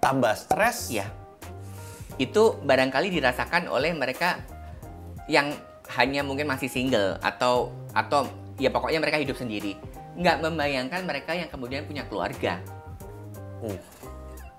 tambah 0.00 0.32
stres. 0.32 0.88
Ya, 0.88 1.04
itu 2.16 2.56
barangkali 2.64 3.12
dirasakan 3.12 3.68
oleh 3.68 3.92
mereka 3.92 4.40
yang 5.28 5.52
hanya 6.00 6.24
mungkin 6.24 6.48
masih 6.48 6.72
single 6.72 7.20
atau 7.20 7.76
atau 7.92 8.24
ya 8.56 8.72
pokoknya 8.72 9.00
mereka 9.00 9.20
hidup 9.20 9.36
sendiri. 9.36 9.76
Nggak 10.16 10.36
membayangkan 10.44 11.00
mereka 11.04 11.32
yang 11.36 11.48
kemudian 11.52 11.84
punya 11.84 12.04
keluarga. 12.08 12.60
Uh. 13.60 13.78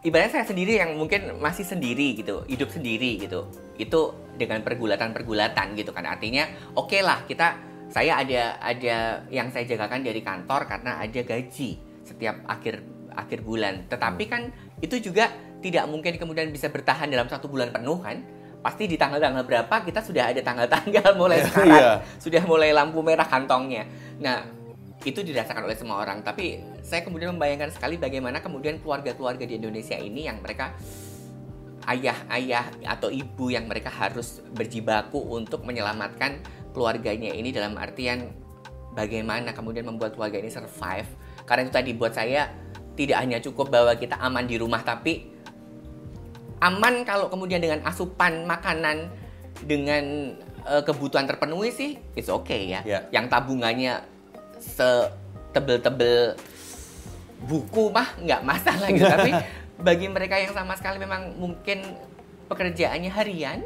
Ibaratnya 0.05 0.39
saya 0.39 0.45
sendiri 0.47 0.77
yang 0.77 0.95
mungkin 0.95 1.41
masih 1.41 1.65
sendiri 1.65 2.15
gitu, 2.15 2.45
hidup 2.47 2.69
sendiri 2.69 3.17
gitu. 3.17 3.49
Itu 3.75 4.15
dengan 4.37 4.61
pergulatan-pergulatan 4.61 5.73
gitu 5.75 5.91
kan. 5.91 6.05
Artinya 6.05 6.47
oke 6.77 7.01
lah 7.01 7.25
kita 7.25 7.57
saya 7.89 8.21
ada 8.21 8.61
ada 8.61 9.25
yang 9.33 9.49
saya 9.49 9.65
jagakan 9.65 10.05
dari 10.05 10.21
kantor 10.21 10.69
karena 10.69 11.01
ada 11.01 11.21
gaji 11.25 11.81
setiap 12.05 12.45
akhir 12.45 12.85
akhir 13.17 13.41
bulan. 13.41 13.89
Tetapi 13.89 14.23
kan 14.29 14.53
itu 14.79 15.01
juga 15.01 15.33
tidak 15.59 15.89
mungkin 15.89 16.15
kemudian 16.21 16.53
bisa 16.53 16.69
bertahan 16.69 17.09
dalam 17.09 17.25
satu 17.27 17.49
bulan 17.49 17.73
penuh 17.73 17.97
kan. 17.99 18.21
Pasti 18.67 18.83
di 18.83 19.00
tanggal-tanggal 19.00 19.47
berapa 19.47 19.75
kita 19.79 20.03
sudah 20.03 20.36
ada 20.36 20.43
tanggal-tanggal 20.43 21.15
mulai 21.24 21.39
sekarang. 21.39 21.71
Iya. 21.71 21.91
Sudah 22.19 22.43
mulai 22.43 22.75
lampu 22.75 23.00
merah 23.00 23.24
kantongnya. 23.24 23.88
Nah, 24.19 24.43
itu 25.07 25.24
dirasakan 25.24 25.63
oleh 25.63 25.79
semua 25.79 26.03
orang. 26.03 26.19
Tapi 26.19 26.59
saya 26.83 27.00
kemudian 27.07 27.31
membayangkan 27.31 27.71
sekali 27.71 27.95
bagaimana 27.95 28.43
kemudian 28.43 28.83
keluarga-keluarga 28.83 29.47
di 29.47 29.55
Indonesia 29.55 29.95
ini 29.95 30.27
yang 30.27 30.43
mereka 30.43 30.75
ayah-ayah 31.88 32.91
atau 32.91 33.07
ibu 33.07 33.47
yang 33.47 33.71
mereka 33.71 33.88
harus 33.88 34.43
berjibaku 34.51 35.15
untuk 35.15 35.63
menyelamatkan 35.63 36.43
keluarganya 36.75 37.31
ini 37.31 37.55
dalam 37.55 37.79
artian 37.79 38.36
bagaimana 38.91 39.55
kemudian 39.55 39.88
membuat 39.88 40.19
keluarga 40.19 40.43
ini 40.43 40.51
survive. 40.51 41.07
Karena 41.47 41.63
itu 41.63 41.71
tadi 41.71 41.95
buat 41.95 42.12
saya 42.12 42.51
tidak 43.00 43.24
hanya 43.24 43.39
cukup 43.39 43.71
bahwa 43.71 43.95
kita 43.95 44.19
aman 44.19 44.43
di 44.43 44.59
rumah 44.59 44.83
tapi 44.83 45.37
aman 46.57 47.05
kalau 47.05 47.29
kemudian 47.29 47.61
dengan 47.61 47.85
asupan 47.85 48.45
makanan 48.49 49.09
dengan 49.65 50.33
uh, 50.65 50.81
kebutuhan 50.81 51.25
terpenuhi 51.29 51.69
sih 51.69 51.91
it's 52.17 52.29
okay 52.29 52.69
ya. 52.69 52.81
Yeah. 52.85 53.01
Yang 53.13 53.25
tabungannya 53.33 54.01
setebel-tebel 54.57 56.37
buku 57.45 57.93
mah 57.93 58.17
nggak 58.17 58.41
masalah 58.41 58.89
gitu 58.89 59.05
tapi 59.17 59.29
bagi 59.77 60.09
mereka 60.09 60.41
yang 60.41 60.57
sama 60.57 60.73
sekali 60.73 60.97
memang 60.97 61.37
mungkin 61.37 61.85
pekerjaannya 62.49 63.13
harian 63.13 63.61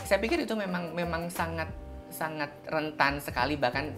saya 0.00 0.16
pikir 0.16 0.48
itu 0.48 0.56
memang 0.56 0.96
memang 0.96 1.28
sangat 1.28 1.68
sangat 2.08 2.48
rentan 2.72 3.20
sekali 3.20 3.60
bahkan 3.60 3.92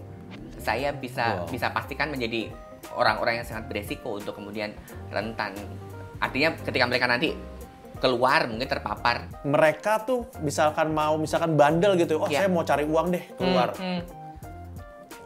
saya 0.59 0.91
bisa 0.91 1.43
Wow. 1.43 1.49
bisa 1.49 1.71
pastikan 1.71 2.11
menjadi 2.11 2.51
orang-orang 2.93 3.41
yang 3.41 3.47
sangat 3.47 3.71
beresiko 3.71 4.19
untuk 4.19 4.35
kemudian 4.35 4.75
rentan 5.09 5.55
artinya 6.19 6.51
ketika 6.67 6.85
mereka 6.85 7.07
nanti 7.07 7.31
keluar 8.03 8.45
mungkin 8.45 8.67
terpapar 8.67 9.31
Mereka 9.41 10.03
tuh 10.03 10.27
misalkan 10.39 10.91
mau 10.91 11.15
misalkan 11.15 11.55
bandel 11.55 11.95
gitu, 11.95 12.19
oh 12.19 12.27
Ya. 12.27 12.43
saya 12.43 12.49
mau 12.49 12.61
cari 12.61 12.83
uang 12.83 13.07
deh 13.09 13.23
keluar. 13.33 13.71
Hmm, 13.73 14.03
hmm. 14.03 14.21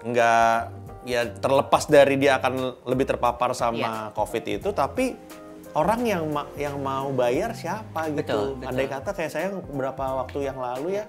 nggak 0.05 0.55
ya 1.03 1.21
terlepas 1.33 1.83
dari 1.87 2.15
dia 2.15 2.37
akan 2.37 2.53
lebih 2.85 3.07
terpapar 3.07 3.51
sama 3.51 4.11
covid 4.11 4.43
itu 4.45 4.69
tapi 4.69 5.15
orang 5.73 6.01
yang 6.03 6.23
ma- 6.27 6.51
yang 6.53 6.77
mau 6.77 7.09
bayar 7.11 7.51
siapa 7.53 8.11
gitu 8.11 8.21
Betul, 8.21 8.45
betul. 8.55 8.67
andai 8.67 8.87
kata 8.87 9.09
kayak 9.11 9.31
saya 9.31 9.47
beberapa 9.51 10.03
waktu 10.17 10.39
yang 10.43 10.57
lalu 10.57 10.99
ya 10.99 11.05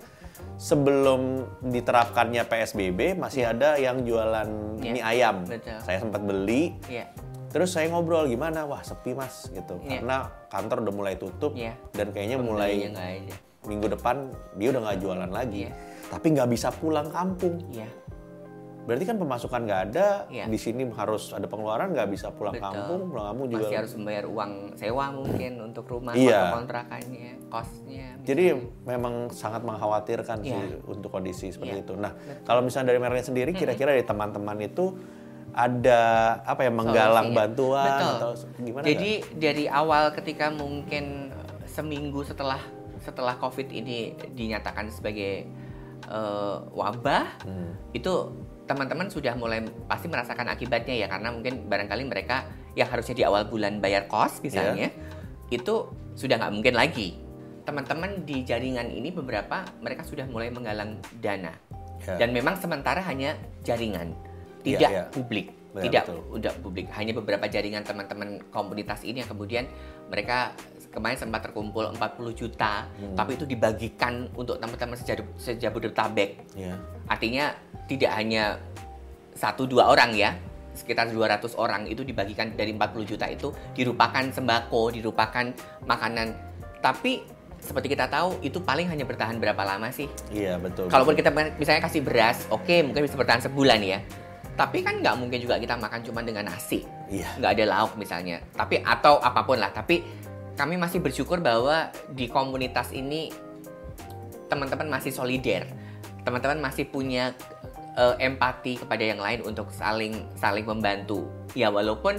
sebelum 0.54 1.20
diterapkannya 1.60 2.42
PSBB 2.42 3.18
masih 3.18 3.48
ada 3.48 3.75
yang 3.76 4.02
jualan 4.02 4.48
Iya, 4.78 4.92
mie 4.92 5.02
ayam 5.02 5.37
betul. 5.44 5.78
saya 5.82 5.98
sempat 5.98 6.22
beli 6.22 6.78
Iya. 6.87 7.10
Terus 7.49 7.73
saya 7.73 7.88
ngobrol 7.88 8.25
gimana 8.25 8.64
wah 8.64 8.81
sepi 8.81 9.12
mas 9.12 9.49
gitu 9.49 9.81
Iya. 9.81 10.00
karena 10.00 10.17
kantor 10.49 10.85
udah 10.85 10.95
mulai 10.95 11.14
tutup 11.17 11.52
Iya. 11.52 11.73
dan 11.93 12.12
kayaknya 12.12 12.38
mulai 12.38 12.88
Pembelinya 12.88 13.05
ada. 13.25 13.37
minggu 13.64 13.87
depan 13.90 14.17
dia 14.55 14.69
udah 14.71 14.81
nggak 14.85 14.99
jualan 15.00 15.31
lagi 15.31 15.61
Iya. 15.64 15.73
tapi 16.09 16.26
nggak 16.33 16.49
bisa 16.49 16.69
pulang 16.71 17.09
kampung 17.09 17.57
Iya. 17.69 17.88
Berarti 18.88 19.05
kan 19.05 19.21
pemasukan 19.21 19.61
nggak 19.69 19.83
ada, 19.93 20.25
Iya. 20.33 20.49
di 20.49 20.57
sini 20.57 20.88
harus 20.97 21.37
ada 21.37 21.45
pengeluaran, 21.45 21.93
nggak 21.93 22.09
bisa 22.09 22.33
pulang 22.33 22.57
Betul. 22.57 22.73
kampung, 22.73 23.00
pulang 23.12 23.26
kampung 23.28 23.47
juga. 23.52 23.69
masih 23.69 23.76
harus 23.85 23.93
membayar 24.00 24.25
uang 24.25 24.52
sewa 24.81 25.05
mungkin 25.12 25.52
untuk 25.61 25.85
rumah 25.85 26.17
Iya. 26.17 26.40
atau 26.40 26.64
kontrakannya 26.64 27.31
kosnya 27.52 28.07
Jadi 28.25 28.45
memang 28.88 29.28
sangat 29.28 29.61
mengkhawatirkan 29.61 30.40
sih 30.40 30.57
Iya. 30.57 30.81
untuk 30.88 31.12
kondisi 31.12 31.52
seperti 31.52 31.76
Iya. 31.76 31.85
itu. 31.85 31.93
Nah, 32.00 32.17
kalau 32.49 32.64
misalnya 32.64 32.88
dari 32.88 33.00
mereka 33.05 33.28
sendiri, 33.28 33.52
kira-kira 33.52 33.93
dari 33.93 34.09
teman-teman 34.09 34.57
itu 34.57 34.97
ada 35.58 36.00
apa 36.46 36.62
ya 36.62 36.70
menggalang 36.70 37.26
Solusinya. 37.28 37.38
bantuan 37.42 37.86
Betul. 37.90 38.14
atau 38.14 38.30
gimana? 38.60 38.84
Jadi 38.86 39.10
dari 39.34 39.64
awal 39.66 40.14
ketika 40.14 40.46
mungkin 40.48 41.34
seminggu 41.66 42.22
setelah 42.22 42.62
setelah 42.98 43.34
COVID 43.36 43.66
ini 43.68 43.98
dinyatakan 44.32 44.86
sebagai 44.88 45.50
eh, 46.00 46.56
wabah, 46.70 47.42
Hmm. 47.42 47.74
itu 47.90 48.32
teman-teman 48.64 49.08
sudah 49.08 49.34
mulai 49.34 49.60
pasti 49.84 50.06
merasakan 50.06 50.46
akibatnya 50.46 50.94
ya 50.94 51.06
karena 51.06 51.28
mungkin 51.28 51.66
barangkali 51.66 52.04
mereka 52.04 52.44
yang 52.72 52.86
harusnya 52.86 53.14
di 53.14 53.24
awal 53.24 53.44
bulan 53.44 53.76
bayar 53.78 54.06
kos 54.06 54.38
misalnya 54.38 54.92
itu 55.48 55.88
sudah 56.14 56.36
nggak 56.36 56.54
mungkin 56.54 56.74
lagi. 56.74 57.16
Teman-teman 57.64 58.24
di 58.24 58.40
jaringan 58.40 58.88
ini 58.88 59.10
beberapa 59.10 59.64
mereka 59.78 60.00
sudah 60.00 60.24
mulai 60.24 60.48
menggalang 60.48 60.96
dana 61.18 61.52
Ya. 61.98 62.14
dan 62.16 62.30
memang 62.30 62.54
sementara 62.56 63.02
hanya 63.02 63.34
jaringan, 63.60 64.14
Iya, 64.68 64.78
tidak 64.78 64.90
iya. 64.92 65.02
publik, 65.08 65.46
Ya, 65.68 65.82
tidak 65.84 66.02
betul. 66.04 66.18
udah 66.34 66.52
publik. 66.60 66.87
Hanya 66.92 67.12
beberapa 67.12 67.44
jaringan 67.44 67.82
teman-teman 67.82 68.28
komunitas 68.48 69.00
ini 69.02 69.20
yang 69.20 69.30
kemudian 69.30 69.64
mereka 70.06 70.52
kemarin 70.88 71.16
sempat 71.16 71.44
terkumpul 71.44 71.88
40 71.88 72.32
juta, 72.32 72.88
Hmm. 72.96 73.14
tapi 73.14 73.37
itu 73.37 73.44
dibagikan 73.44 74.28
untuk 74.32 74.56
teman-teman 74.56 74.96
sejabodetabek. 75.37 76.30
Ya. 76.54 76.75
Artinya 77.06 77.52
tidak 77.87 78.12
hanya 78.12 78.58
satu 79.32 79.64
dua 79.64 79.88
orang 79.88 80.12
ya, 80.12 80.34
sekitar 80.75 81.08
200 81.08 81.54
orang 81.54 81.87
itu 81.87 82.02
dibagikan 82.02 82.54
dari 82.54 82.70
40 82.70 83.04
juta 83.04 83.26
itu 83.26 83.50
dirupakan 83.72 84.25
sembako, 84.28 84.90
dirupakan 84.90 85.46
makanan. 85.84 86.34
Tapi 86.78 87.22
seperti 87.58 87.90
kita 87.90 88.06
tahu 88.06 88.38
itu 88.40 88.62
paling 88.62 88.87
hanya 88.87 89.02
bertahan 89.02 89.37
berapa 89.37 89.58
lama 89.60 89.90
sih? 89.90 90.06
Iya 90.30 90.58
betul. 90.58 90.87
Kalaupun 90.87 91.14
betul. 91.14 91.30
kita 91.34 91.58
misalnya 91.58 91.82
kasih 91.82 92.02
beras, 92.02 92.46
oke 92.48 92.70
mungkin 92.82 93.02
bisa 93.02 93.18
bertahan 93.18 93.42
sebulan 93.42 93.80
ya. 93.82 93.98
Tapi 94.58 94.82
kan 94.82 94.98
nggak 94.98 95.14
mungkin 95.14 95.38
juga 95.38 95.54
kita 95.62 95.78
makan 95.78 96.02
cuma 96.02 96.18
dengan 96.26 96.50
nasi, 96.50 96.82
Iya. 97.06 97.30
nggak 97.38 97.52
ada 97.54 97.64
lauk 97.78 97.94
misalnya. 97.94 98.42
Tapi 98.58 98.82
atau 98.82 99.22
apa 99.22 99.46
pun 99.46 99.62
lah. 99.62 99.70
Tapi 99.70 100.02
kami 100.58 100.74
masih 100.74 100.98
bersyukur 100.98 101.38
bahwa 101.38 101.94
di 102.10 102.26
komunitas 102.26 102.90
ini 102.90 103.30
teman-teman 104.50 104.98
masih 104.98 105.14
solider, 105.14 105.62
teman-teman 106.26 106.58
masih 106.58 106.90
punya 106.90 107.38
eh, 107.94 108.14
empati 108.18 108.82
kepada 108.82 109.06
yang 109.06 109.22
lain 109.22 109.46
untuk 109.46 109.70
saling 109.70 110.26
saling 110.34 110.66
membantu. 110.66 111.30
Ya 111.54 111.70
walaupun 111.70 112.18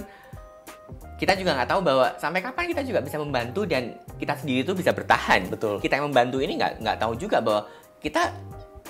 kita 1.20 1.36
juga 1.36 1.52
nggak 1.52 1.68
tahu 1.76 1.84
bahwa 1.84 2.16
sampai 2.16 2.40
kapan 2.40 2.72
kita 2.72 2.80
juga 2.80 3.04
bisa 3.04 3.20
membantu 3.20 3.68
dan 3.68 3.92
kita 4.16 4.32
sendiri 4.40 4.64
itu 4.64 4.72
bisa 4.72 4.96
bertahan. 4.96 5.44
Betul. 5.52 5.76
Kita 5.84 6.00
yang 6.00 6.08
membantu 6.08 6.40
ini 6.40 6.56
nggak 6.56 6.80
nggak 6.80 6.96
tahu 6.96 7.12
juga 7.20 7.44
bahwa 7.44 7.68
kita 8.00 8.32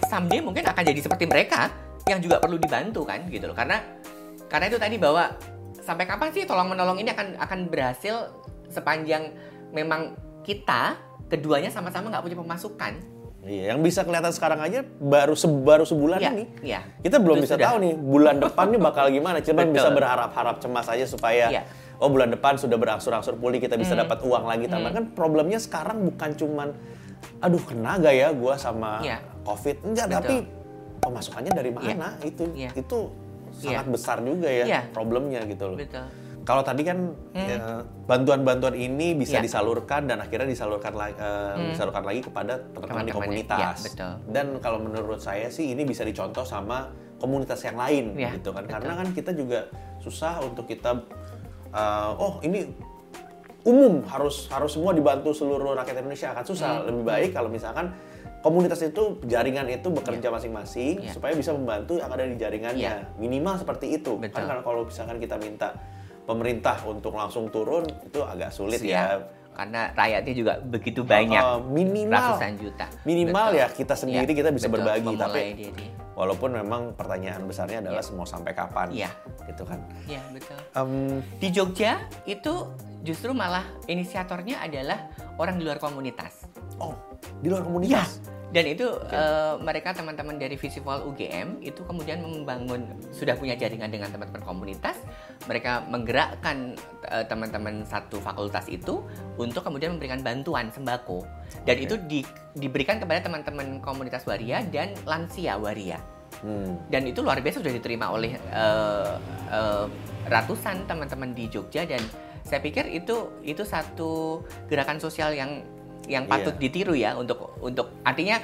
someday 0.07 0.39
mungkin 0.39 0.63
akan 0.63 0.83
jadi 0.87 1.03
seperti 1.03 1.27
mereka 1.27 1.90
yang 2.07 2.21
juga 2.21 2.39
perlu 2.39 2.57
dibantu 2.57 3.05
kan 3.05 3.27
gitu 3.29 3.49
loh. 3.49 3.57
Karena 3.57 3.83
karena 4.47 4.67
itu 4.67 4.79
tadi 4.79 4.97
bahwa 4.97 5.35
sampai 5.81 6.05
kapan 6.05 6.29
sih 6.31 6.45
tolong 6.45 6.69
menolong 6.69 6.99
ini 6.99 7.11
akan 7.11 7.39
akan 7.39 7.59
berhasil 7.69 8.31
sepanjang 8.69 9.35
memang 9.71 10.15
kita 10.43 10.97
keduanya 11.27 11.71
sama-sama 11.71 12.11
nggak 12.11 12.25
punya 12.25 12.39
pemasukan. 12.39 12.93
Iya, 13.41 13.73
yang 13.73 13.81
bisa 13.81 14.05
kelihatan 14.05 14.37
sekarang 14.37 14.61
aja 14.61 14.85
baru 15.01 15.33
se 15.33 15.49
baru 15.49 15.89
sebulan 15.89 16.21
Iya, 16.21 16.31
ini. 16.31 16.45
iya. 16.61 16.81
Kita 17.01 17.17
belum 17.17 17.41
Itu 17.41 17.45
bisa 17.49 17.57
sudah. 17.57 17.67
tahu 17.73 17.77
nih 17.81 17.95
bulan 17.97 18.37
depan 18.37 18.67
nih 18.69 18.81
bakal 18.81 19.05
gimana. 19.09 19.39
Cuman 19.41 19.65
Betul. 19.65 19.77
bisa 19.81 19.89
berharap-harap 19.91 20.57
cemas 20.61 20.87
aja 20.87 21.07
supaya 21.09 21.49
Iya. 21.49 21.63
oh 21.97 22.13
bulan 22.13 22.29
depan 22.29 22.61
sudah 22.61 22.77
berangsur-angsur 22.77 23.41
pulih 23.41 23.57
kita 23.57 23.81
bisa 23.81 23.97
Hmm. 23.97 24.05
dapat 24.05 24.21
uang 24.21 24.45
lagi 24.45 24.69
tambahan. 24.69 24.93
Kan 24.93 25.07
problemnya 25.17 25.57
sekarang 25.57 26.05
bukan 26.05 26.37
cuman 26.37 26.69
aduh 27.41 27.61
kena 27.65 27.97
gak 27.97 28.13
ya 28.13 28.29
gua 28.33 28.61
sama 28.61 29.01
Iya. 29.01 29.25
Covid. 29.41 29.77
Enggak, 29.89 30.07
Betul. 30.07 30.17
tapi 30.21 30.37
pemasukannya 31.01 31.53
dari 31.53 31.73
mana 31.73 32.15
itu 32.23 32.45
Iya. 32.53 32.71
itu 32.77 32.99
sangat 33.51 33.87
Iya. 33.89 33.93
besar 33.93 34.17
juga 34.21 34.49
ya 34.49 34.65
Iya. 34.69 34.81
problemnya 34.93 35.41
gitu 35.45 35.75
loh. 35.75 35.79
Betul. 35.81 36.07
Kalau 36.41 36.65
tadi 36.65 36.83
kan 36.83 37.13
ya, 37.37 37.85
bantuan-bantuan 38.09 38.73
ini 38.73 39.13
bisa 39.13 39.39
Iya. 39.39 39.45
disalurkan 39.45 40.09
dan 40.09 40.25
akhirnya 40.25 40.49
disalurkan 40.49 40.97
lagi 40.97 41.15
disalurkan 41.69 42.05
lagi 42.05 42.21
kepada 42.25 42.53
teman-teman 42.73 42.81
di 42.81 43.13
Teman-teman, 43.13 43.15
komunitas. 43.15 43.59
iya, 43.61 43.71
betul. 43.87 44.13
Dan 44.33 44.47
kalau 44.59 44.79
menurut 44.81 45.21
saya 45.21 45.47
sih 45.49 45.73
ini 45.73 45.85
bisa 45.85 46.03
dicontoh 46.03 46.43
sama 46.43 46.89
komunitas 47.21 47.61
yang 47.63 47.77
lain 47.77 48.17
Iya, 48.17 48.41
gitu 48.41 48.51
kan. 48.57 48.65
betul. 48.65 48.73
Karena 48.73 48.93
kan 48.97 49.09
kita 49.13 49.31
juga 49.37 49.61
susah 50.01 50.41
untuk 50.41 50.65
kita 50.65 50.97
uh, 51.71 52.11
oh 52.17 52.41
ini 52.41 52.65
umum 53.61 54.01
harus 54.09 54.49
harus 54.49 54.73
semua 54.73 54.97
dibantu 54.97 55.37
seluruh 55.37 55.77
rakyat 55.77 56.01
Indonesia 56.01 56.33
akan 56.33 56.45
susah. 56.49 56.71
Hmm. 56.81 56.87
Lebih 56.89 57.05
baik 57.05 57.31
kalau 57.37 57.53
misalkan 57.53 57.93
komunitas 58.41 58.81
itu 58.81 59.21
jaringan 59.25 59.69
itu 59.69 59.89
bekerja 59.89 60.29
masing-masing 60.29 61.05
Iya. 61.05 61.13
supaya 61.13 61.33
bisa 61.33 61.53
membantu 61.53 61.97
yang 61.97 62.09
ada 62.09 62.25
di 62.25 62.35
jaringannya. 62.35 62.93
Iya. 63.05 63.13
Minimal 63.17 63.61
seperti 63.61 63.95
itu. 63.95 64.17
Betul. 64.17 64.33
Kan 64.35 64.45
karena 64.49 64.63
kalau 64.63 64.81
misalkan 64.85 65.17
kita 65.17 65.37
minta 65.37 65.77
pemerintah 66.23 66.77
untuk 66.85 67.13
langsung 67.13 67.49
turun 67.49 67.85
itu 68.01 68.21
agak 68.21 68.49
sulit 68.51 68.81
Siap. 68.81 68.89
ya. 68.89 69.05
Karena 69.51 69.93
rakyatnya 69.93 70.33
juga 70.33 70.53
begitu 70.59 71.03
banyak. 71.03 71.43
Uh, 71.43 71.61
minimal 71.61 72.17
ratusan 72.33 72.55
juta. 72.57 72.87
minimal 73.03 73.47
Betul. 73.51 73.59
ya 73.59 73.67
kita 73.69 73.95
sendiri 73.95 74.25
Iya, 74.27 74.39
kita 74.39 74.51
bisa 74.51 74.67
betul. 74.67 74.77
berbagi 74.81 75.11
Memulai 75.11 75.21
tapi 75.21 75.43
diri. 75.59 75.87
walaupun 76.15 76.51
memang 76.55 76.83
pertanyaan 76.95 77.43
besarnya 77.45 77.79
adalah 77.83 78.01
mau 78.15 78.25
sampai 78.25 78.53
kapan 78.55 78.89
Iya. 78.89 79.11
gitu 79.47 79.63
kan. 79.65 79.85
Iya, 80.07 80.23
betul. 80.33 80.57
Em, 80.71 80.93
Di 81.37 81.49
Jogja 81.51 81.93
itu 82.25 82.73
justru 83.03 83.35
malah 83.35 83.67
inisiatornya 83.85 84.63
adalah 84.63 85.11
orang 85.37 85.57
di 85.57 85.65
luar 85.67 85.77
komunitas. 85.77 86.47
oh 86.79 86.97
di 87.39 87.49
luar 87.49 87.61
Iya. 87.61 87.69
komunitas. 87.69 88.11
Dan 88.51 88.65
itu 88.67 88.87
eh, 89.15 89.55
mereka 89.63 89.95
teman-teman 89.95 90.35
dari 90.35 90.59
Visival 90.59 91.07
UGM 91.07 91.63
itu 91.63 91.87
kemudian 91.87 92.19
membangun 92.19 92.99
sudah 93.15 93.39
punya 93.39 93.55
jaringan 93.55 93.91
dengan 93.95 94.11
teman-teman 94.11 94.43
komunitas. 94.43 94.99
Mereka 95.47 95.87
menggerakkan 95.87 96.75
eh, 97.07 97.25
teman-teman 97.31 97.87
satu 97.87 98.19
fakultas 98.19 98.67
itu 98.67 99.07
untuk 99.39 99.63
kemudian 99.63 99.95
memberikan 99.95 100.19
bantuan 100.27 100.67
sembako. 100.75 101.23
Dan 101.63 101.79
Oke. 101.79 101.87
itu 101.87 101.95
di- 102.11 102.31
diberikan 102.59 102.99
kepada 102.99 103.31
teman-teman 103.31 103.79
komunitas 103.79 104.27
waria 104.27 104.67
dan 104.67 104.99
lansia 105.07 105.55
waria. 105.55 106.03
Hmm. 106.43 106.79
Dan 106.91 107.07
itu 107.07 107.23
luar 107.23 107.39
biasa 107.39 107.63
sudah 107.63 107.75
diterima 107.75 108.11
oleh 108.11 108.35
eh, 108.35 109.15
eh, 109.51 109.87
ratusan 110.27 110.91
teman-teman 110.91 111.35
di 111.39 111.47
Jogja 111.47 111.87
dan 111.87 112.03
saya 112.43 112.59
pikir 112.65 112.89
itu 112.91 113.31
itu 113.47 113.63
satu 113.63 114.43
gerakan 114.67 114.99
sosial 114.99 115.31
yang 115.37 115.63
yang 116.11 116.27
patut 116.27 116.59
Iya. 116.59 116.61
ditiru 116.61 116.95
ya 116.99 117.15
untuk 117.15 117.55
untuk 117.63 118.03
artinya 118.03 118.43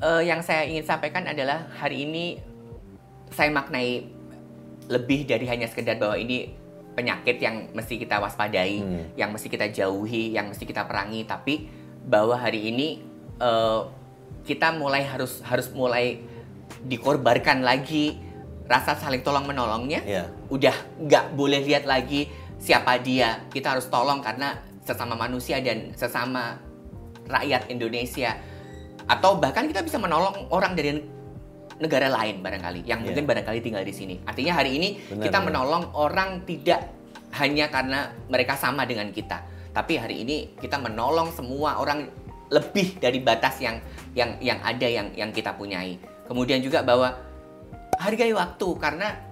eh, 0.00 0.22
yang 0.24 0.40
saya 0.40 0.64
ingin 0.64 0.82
sampaikan 0.82 1.28
adalah 1.28 1.68
hari 1.76 2.08
ini 2.08 2.40
saya 3.28 3.52
maknai 3.52 4.08
lebih 4.88 5.28
dari 5.28 5.44
hanya 5.44 5.68
sekedar 5.68 6.00
bahwa 6.00 6.16
ini 6.16 6.48
penyakit 6.96 7.38
yang 7.38 7.70
mesti 7.70 7.94
kita 7.94 8.18
waspadai, 8.18 8.80
Hmm. 8.80 9.04
yang 9.14 9.30
mesti 9.30 9.46
kita 9.46 9.68
jauhi, 9.70 10.32
yang 10.32 10.50
mesti 10.50 10.64
kita 10.64 10.82
perangi, 10.82 11.22
tapi 11.22 11.68
bahwa 12.02 12.34
hari 12.34 12.72
ini 12.72 12.88
eh, 13.38 13.80
kita 14.42 14.74
mulai 14.74 15.04
harus 15.04 15.44
harus 15.44 15.70
mulai 15.70 16.18
dikorbankan 16.82 17.62
lagi 17.62 18.18
rasa 18.66 18.96
saling 18.96 19.22
tolong 19.22 19.46
menolongnya. 19.46 20.02
Iya. 20.02 20.24
Udah 20.48 20.74
nggak 20.98 21.36
boleh 21.36 21.62
lihat 21.62 21.84
lagi 21.84 22.26
siapa 22.58 22.98
dia. 22.98 23.46
Kita 23.48 23.76
harus 23.76 23.86
tolong 23.86 24.18
karena 24.18 24.58
sesama 24.88 25.12
manusia 25.12 25.60
dan 25.60 25.92
sesama 25.92 26.56
rakyat 27.28 27.68
Indonesia. 27.68 28.32
Atau 29.04 29.36
bahkan 29.36 29.68
kita 29.68 29.84
bisa 29.84 30.00
menolong 30.00 30.48
orang 30.48 30.72
dari 30.72 30.96
negara 31.78 32.08
lain 32.10 32.40
barangkali 32.40 32.88
yang 32.88 33.04
Iya. 33.04 33.06
mungkin 33.12 33.24
barangkali 33.28 33.60
tinggal 33.60 33.84
di 33.84 33.94
sini. 33.94 34.14
Artinya 34.24 34.56
hari 34.58 34.80
ini 34.80 34.88
Benar, 34.98 35.24
kita 35.28 35.38
benar. 35.38 35.46
menolong 35.52 35.84
orang 35.94 36.30
tidak 36.48 36.80
hanya 37.38 37.68
karena 37.68 38.08
mereka 38.32 38.56
sama 38.56 38.88
dengan 38.88 39.12
kita, 39.12 39.44
tapi 39.76 40.00
hari 40.00 40.24
ini 40.24 40.36
kita 40.56 40.80
menolong 40.80 41.28
semua 41.30 41.76
orang 41.76 42.08
lebih 42.48 42.96
dari 42.96 43.20
batas 43.20 43.60
yang 43.60 43.76
yang 44.16 44.40
yang 44.40 44.58
ada 44.64 44.88
yang 44.88 45.12
yang 45.12 45.30
kita 45.30 45.52
punyai. 45.52 46.00
Kemudian 46.24 46.64
juga 46.64 46.80
bahwa 46.80 47.12
hargai 48.00 48.32
waktu 48.32 48.68
karena 48.80 49.27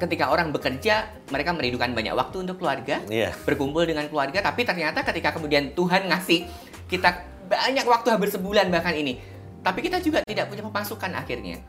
ketika 0.00 0.32
orang 0.32 0.48
bekerja 0.50 1.06
mereka 1.28 1.52
merindukan 1.52 1.92
banyak 1.92 2.16
waktu 2.16 2.36
untuk 2.40 2.56
keluarga 2.56 3.04
Iya. 3.06 3.36
berkumpul 3.44 3.84
dengan 3.84 4.08
keluarga 4.08 4.40
tapi 4.40 4.64
ternyata 4.64 5.04
ketika 5.04 5.36
kemudian 5.36 5.76
Tuhan 5.76 6.08
ngasih 6.08 6.48
kita 6.88 7.10
banyak 7.46 7.84
waktu 7.84 8.08
hampir 8.08 8.32
sebulan 8.32 8.72
bahkan 8.72 8.96
ini 8.96 9.20
tapi 9.60 9.84
kita 9.84 10.00
juga 10.00 10.24
tidak 10.24 10.48
punya 10.48 10.64
pemasukan 10.64 11.12
akhirnya 11.12 11.60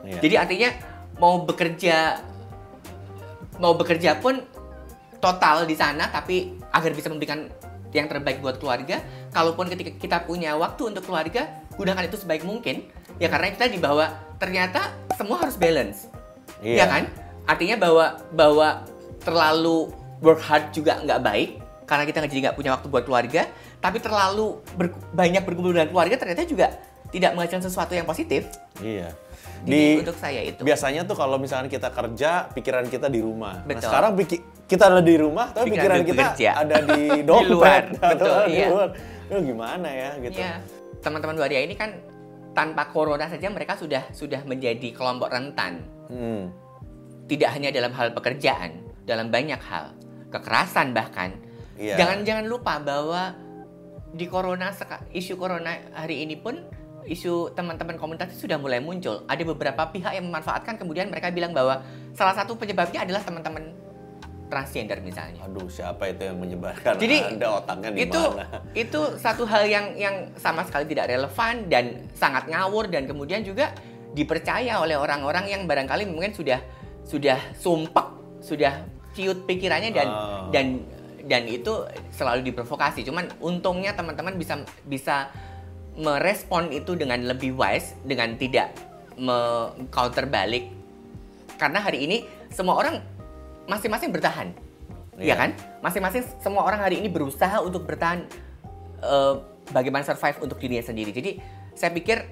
Iya. 0.00 0.18
jadi 0.22 0.34
artinya 0.38 0.70
mau 1.18 1.42
bekerja 1.42 2.22
mau 3.60 3.74
bekerja 3.74 4.16
pun 4.16 4.40
total 5.20 5.68
di 5.68 5.76
sana 5.76 6.08
tapi 6.08 6.56
agar 6.70 6.94
bisa 6.94 7.12
memberikan 7.12 7.50
yang 7.90 8.06
terbaik 8.06 8.38
buat 8.38 8.56
keluarga 8.56 9.02
kalaupun 9.28 9.66
ketika 9.68 9.90
kita 9.98 10.18
punya 10.24 10.54
waktu 10.54 10.80
untuk 10.86 11.04
keluarga 11.04 11.50
gunakan 11.74 12.06
itu 12.06 12.16
sebaik 12.16 12.46
mungkin 12.46 12.86
ya 13.18 13.26
karena 13.26 13.52
kita 13.52 13.66
dibawa 13.66 14.08
ternyata 14.38 14.94
semua 15.12 15.42
harus 15.42 15.58
balance 15.58 16.06
Iya. 16.60 16.76
ya 16.76 16.86
kan 16.86 17.02
artinya 17.50 17.76
bahwa 17.76 18.06
bahwa 18.30 18.68
terlalu 19.18 19.90
work 20.18 20.40
hard 20.40 20.70
juga 20.70 21.02
nggak 21.02 21.20
baik 21.20 21.50
karena 21.84 22.04
kita 22.06 22.22
jadi 22.24 22.40
nggak 22.46 22.56
punya 22.56 22.70
waktu 22.72 22.86
buat 22.86 23.02
keluarga 23.02 23.50
tapi 23.78 23.98
terlalu 23.98 24.62
ber- 24.72 24.94
banyak 25.10 25.42
berkumpul 25.42 25.74
dengan 25.74 25.90
keluarga 25.90 26.14
ternyata 26.14 26.46
juga 26.46 26.70
tidak 27.10 27.34
menghasilkan 27.34 27.64
sesuatu 27.66 27.92
yang 27.92 28.06
positif 28.06 28.46
Iya. 28.78 29.10
Jadi 29.60 29.76
Di 29.76 30.00
untuk 30.00 30.16
saya 30.16 30.40
itu 30.40 30.60
biasanya 30.62 31.04
tuh 31.04 31.12
kalau 31.12 31.36
misalkan 31.36 31.68
kita 31.68 31.92
kerja, 31.92 32.48
pikiran 32.48 32.88
kita 32.88 33.12
di 33.12 33.20
rumah. 33.20 33.60
Nah, 33.60 33.68
Betul. 33.68 33.84
sekarang 33.84 34.12
piki- 34.16 34.40
kita 34.64 34.88
ada 34.88 35.04
di 35.04 35.20
rumah, 35.20 35.52
tapi 35.52 35.68
Pikiran 35.68 36.00
pikiran 36.00 36.00
kita 36.00 36.22
bekerja. 36.24 36.50
ada 36.56 36.76
di 36.80 37.02
dompet 37.28 37.52
luar, 37.52 37.82
atau 37.92 38.08
betul, 38.08 38.40
di 38.40 38.54
iya. 38.56 38.66
luar. 38.72 38.88
Itu 39.28 39.36
gimana 39.44 39.88
ya 39.92 40.10
gitu. 40.16 40.38
Iya. 40.40 40.52
Teman-teman 40.98 41.36
waria 41.36 41.60
ini 41.60 41.74
kan 41.76 41.92
tanpa 42.50 42.88
corona 42.88 43.28
saja 43.28 43.52
mereka 43.52 43.76
sudah 43.76 44.08
sudah 44.10 44.40
menjadi 44.48 44.96
kelompok 44.96 45.28
rentan. 45.28 45.84
Hmm. 46.08 46.48
Tidak 47.30 47.46
hanya 47.46 47.70
dalam 47.70 47.94
hal 47.94 48.10
pekerjaan, 48.10 48.82
dalam 49.06 49.30
banyak 49.30 49.62
hal, 49.62 49.94
kekerasan 50.34 50.90
bahkan. 50.90 51.38
Iya. 51.78 51.94
Jangan 51.94 52.26
jangan 52.26 52.44
lupa 52.50 52.82
bahwa 52.82 53.38
di 54.10 54.26
corona 54.26 54.74
isu 55.14 55.38
corona 55.38 55.78
hari 55.94 56.26
ini 56.26 56.34
pun 56.34 56.58
isu 57.06 57.54
teman-teman 57.54 57.94
komunitas 57.96 58.34
sudah 58.34 58.58
mulai 58.58 58.82
muncul. 58.82 59.22
Ada 59.30 59.46
beberapa 59.46 59.88
pihak 59.88 60.18
yang 60.18 60.26
memanfaatkan 60.26 60.76
kemudian 60.76 61.08
mereka 61.08 61.30
bilang 61.30 61.54
bahwa 61.54 61.86
salah 62.12 62.34
satu 62.34 62.58
penyebabnya 62.58 63.06
adalah 63.06 63.22
teman-teman 63.22 63.78
transgender 64.50 64.98
misalnya. 64.98 65.46
Aduh, 65.46 65.70
siapa 65.70 66.10
itu 66.10 66.26
yang 66.26 66.42
menyebarkan? 66.42 66.98
Jadi, 66.98 67.22
Anda 67.22 67.62
otaknya 67.62 67.88
di 67.94 67.98
itu 68.10 68.22
mana? 68.34 68.58
itu 68.74 69.00
satu 69.14 69.46
hal 69.46 69.62
yang 69.70 69.94
yang 69.94 70.34
sama 70.34 70.66
sekali 70.66 70.90
tidak 70.90 71.06
relevan 71.06 71.70
dan 71.70 72.10
sangat 72.18 72.50
ngawur 72.50 72.90
dan 72.90 73.06
kemudian 73.06 73.46
juga 73.46 73.70
dipercaya 74.10 74.82
oleh 74.82 74.98
orang-orang 74.98 75.46
yang 75.46 75.62
barangkali 75.70 76.02
mungkin 76.10 76.34
sudah 76.34 76.58
sudah 77.10 77.38
sumpek 77.58 78.06
sudah 78.38 78.86
ciut 79.10 79.42
pikirannya 79.42 79.90
dan 79.90 80.06
Ah. 80.06 80.46
dan 80.54 80.66
dan 81.26 81.42
itu 81.44 81.82
selalu 82.14 82.46
diprovokasi 82.46 83.02
cuman 83.02 83.26
untungnya 83.42 83.92
teman-teman 83.92 84.38
bisa 84.38 84.62
bisa 84.86 85.28
merespon 85.98 86.70
itu 86.70 86.94
dengan 86.94 87.18
lebih 87.26 87.58
wise 87.58 87.98
dengan 88.06 88.38
tidak 88.38 88.70
me 89.18 89.36
counter 89.90 90.24
balik 90.24 90.70
karena 91.58 91.82
hari 91.82 92.06
ini 92.06 92.16
semua 92.48 92.78
orang 92.78 93.02
masing-masing 93.66 94.14
bertahan 94.14 94.54
Iya. 95.20 95.34
ya 95.34 95.34
kan 95.36 95.50
masing-masing 95.84 96.24
semua 96.40 96.64
orang 96.64 96.80
hari 96.80 96.96
ini 96.96 97.12
berusaha 97.12 97.60
untuk 97.60 97.84
bertahan 97.84 98.24
eh, 99.04 99.34
bagaimana 99.68 100.00
survive 100.00 100.40
untuk 100.40 100.56
dirinya 100.56 100.80
sendiri 100.80 101.12
jadi 101.12 101.36
saya 101.76 101.92
pikir 101.92 102.24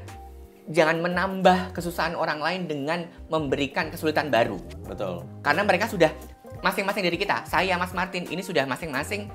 jangan 0.69 1.01
menambah 1.01 1.73
kesusahan 1.73 2.13
orang 2.13 2.41
lain 2.45 2.69
dengan 2.69 3.09
memberikan 3.33 3.89
kesulitan 3.89 4.29
baru. 4.29 4.61
Betul. 4.85 5.25
karena 5.41 5.65
mereka 5.65 5.89
sudah 5.89 6.13
masing-masing 6.61 7.05
dari 7.07 7.17
kita. 7.17 7.47
Saya 7.47 7.79
Mas 7.79 7.95
Martin 7.95 8.27
ini 8.29 8.43
sudah 8.43 8.67
masing-masing 8.67 9.31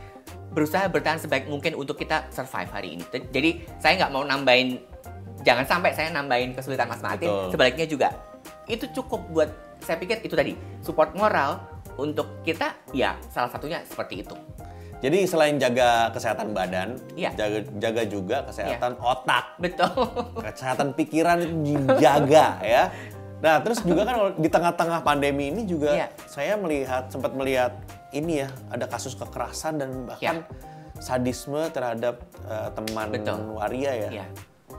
berusaha 0.54 0.86
bertahan 0.86 1.17
sebaik 1.17 1.50
mungkin 1.50 1.74
untuk 1.74 1.98
kita 1.98 2.30
survive 2.30 2.69
hari 2.69 2.89
ini. 3.00 3.04
Jadi 3.10 3.65
saya 3.82 4.06
nggak 4.06 4.12
mau 4.13 4.22
nambahin 4.22 4.78
jangan 5.41 5.65
sampai 5.65 5.91
saya 5.98 6.13
nambahin 6.13 6.54
kesulitan 6.54 6.86
Mas 6.86 7.02
Martin 7.02 7.30
Betul. 7.32 7.50
sebaliknya 7.58 7.86
juga. 7.89 8.10
Itu 8.69 8.86
cukup 8.93 9.26
buat 9.34 9.50
saya 9.84 10.00
pikir 10.00 10.24
itu 10.24 10.36
tadi 10.36 10.56
support 10.80 11.12
moral 11.17 11.60
untuk 12.00 12.41
kita 12.41 12.74
ya 12.96 13.19
salah 13.30 13.52
satunya 13.52 13.84
seperti 13.86 14.26
itu 14.26 14.34
Jadi 15.03 15.27
selain 15.27 15.59
jaga 15.59 16.07
kesehatan 16.15 16.55
badan, 16.55 16.95
Iya. 17.19 17.35
jaga 17.35 17.59
jaga 17.75 18.03
juga 18.07 18.37
kesehatan 18.47 18.95
otak, 19.03 19.59
betul 19.59 19.91
kesehatan 20.39 20.95
pikiran 20.95 21.43
itu 21.43 21.75
dijaga 21.75 22.63
ya. 22.63 22.87
Nah, 23.43 23.59
terus 23.59 23.83
juga 23.83 24.07
kan 24.07 24.15
kalau 24.15 24.31
di 24.39 24.47
tengah-tengah 24.47 25.03
pandemi 25.03 25.51
ini 25.51 25.67
juga 25.67 25.91
Iya. 25.91 26.07
saya 26.31 26.55
melihat 26.55 27.11
sempat 27.11 27.35
melihat 27.35 27.75
ini 28.15 28.47
ya, 28.47 28.49
ada 28.71 28.87
kasus 28.87 29.19
kekerasan 29.19 29.83
dan 29.83 30.07
bahkan 30.07 30.47
sadisme 31.03 31.59
terhadap 31.75 32.23
eh, 32.47 32.69
teman 32.71 33.11
Betul. 33.11 33.59
waria 33.59 34.07
ya. 34.07 34.23
Ya. 34.23 34.25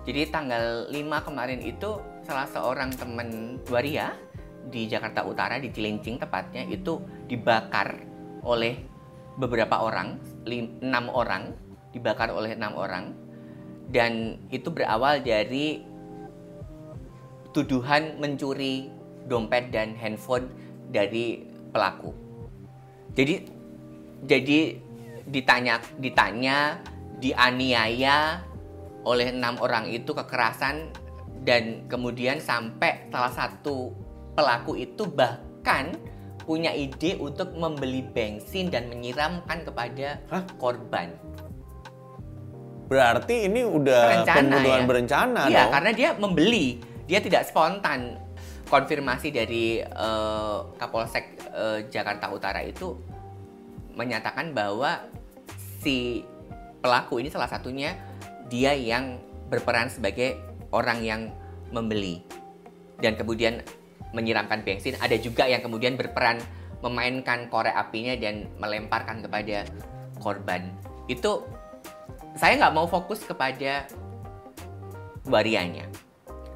Jadi 0.09 0.33
tanggal 0.33 0.89
5 0.89 1.21
kemarin 1.21 1.61
itu 1.61 2.01
salah 2.25 2.49
seorang 2.49 2.97
teman 2.97 3.61
waria 3.69 4.17
di 4.73 4.89
Jakarta 4.89 5.25
Utara 5.29 5.61
di 5.61 5.69
Cilincing 5.69 6.17
tepatnya 6.17 6.65
itu 6.65 7.01
dibakar 7.29 8.01
oleh 8.45 8.94
beberapa 9.39 9.83
orang, 9.83 10.19
enam 10.47 11.11
orang 11.11 11.55
dibakar 11.95 12.31
oleh 12.31 12.55
enam 12.59 12.75
orang 12.75 13.15
dan 13.95 14.41
itu 14.51 14.73
berawal 14.73 15.23
dari 15.23 15.85
tuduhan 17.55 18.19
mencuri 18.19 18.91
dompet 19.31 19.71
dan 19.71 19.95
handphone 19.95 20.51
dari 20.91 21.47
pelaku. 21.71 22.11
Jadi 23.15 23.47
jadi 24.27 24.59
ditanya 25.31 25.81
ditanya 26.03 26.83
dianiaya 27.23 28.43
oleh 29.05 29.31
enam 29.31 29.61
orang 29.63 29.87
itu 29.89 30.11
kekerasan 30.17 30.91
dan 31.45 31.85
kemudian 31.87 32.41
sampai 32.41 33.09
salah 33.13 33.33
satu 33.33 33.93
pelaku 34.35 34.81
itu 34.81 35.07
bahkan 35.07 35.95
punya 36.45 36.71
ide 36.77 37.17
untuk 37.19 37.57
membeli 37.57 38.05
bensin 38.05 38.69
dan 38.69 38.89
menyiramkan 38.93 39.65
kepada 39.65 40.21
Hah? 40.29 40.45
korban. 40.61 41.17
Berarti 42.85 43.49
ini 43.49 43.65
udah 43.65 44.03
Berencana, 44.23 44.37
pembunuhan 44.37 44.81
ya? 44.81 44.87
berencana 44.87 45.41
Iya, 45.49 45.57
dong. 45.65 45.73
karena 45.73 45.91
dia 45.97 46.09
membeli, 46.21 46.67
dia 47.09 47.21
tidak 47.25 47.49
spontan. 47.49 48.21
Konfirmasi 48.65 49.29
dari 49.29 49.81
eh, 49.81 50.59
Kapolsek 50.81 51.25
eh, 51.53 51.79
Jakarta 51.89 52.33
Utara 52.33 52.65
itu 52.65 52.97
menyatakan 53.95 54.57
bahwa 54.57 55.05
si 55.81 56.25
pelaku 56.81 57.21
ini 57.21 57.29
salah 57.31 57.47
satunya 57.49 57.95
dia 58.49 58.73
yang 58.77 59.21
berperan 59.49 59.93
sebagai 59.93 60.37
orang 60.73 61.01
yang 61.05 61.21
membeli 61.71 62.25
dan 62.99 63.15
kemudian 63.15 63.63
menyiramkan 64.15 64.63
bensin. 64.63 64.95
Ada 65.03 65.19
juga 65.19 65.51
yang 65.51 65.61
kemudian 65.61 65.99
berperan 65.99 66.39
memainkan 66.81 67.51
korek 67.51 67.75
apinya 67.75 68.15
dan 68.15 68.47
melemparkan 68.63 69.25
kepada 69.27 69.67
korban. 70.23 70.71
Itu 71.11 71.45
saya 72.39 72.57
nggak 72.61 72.75
mau 72.75 72.87
fokus 72.87 73.27
kepada 73.27 73.85
warianya. 75.27 75.91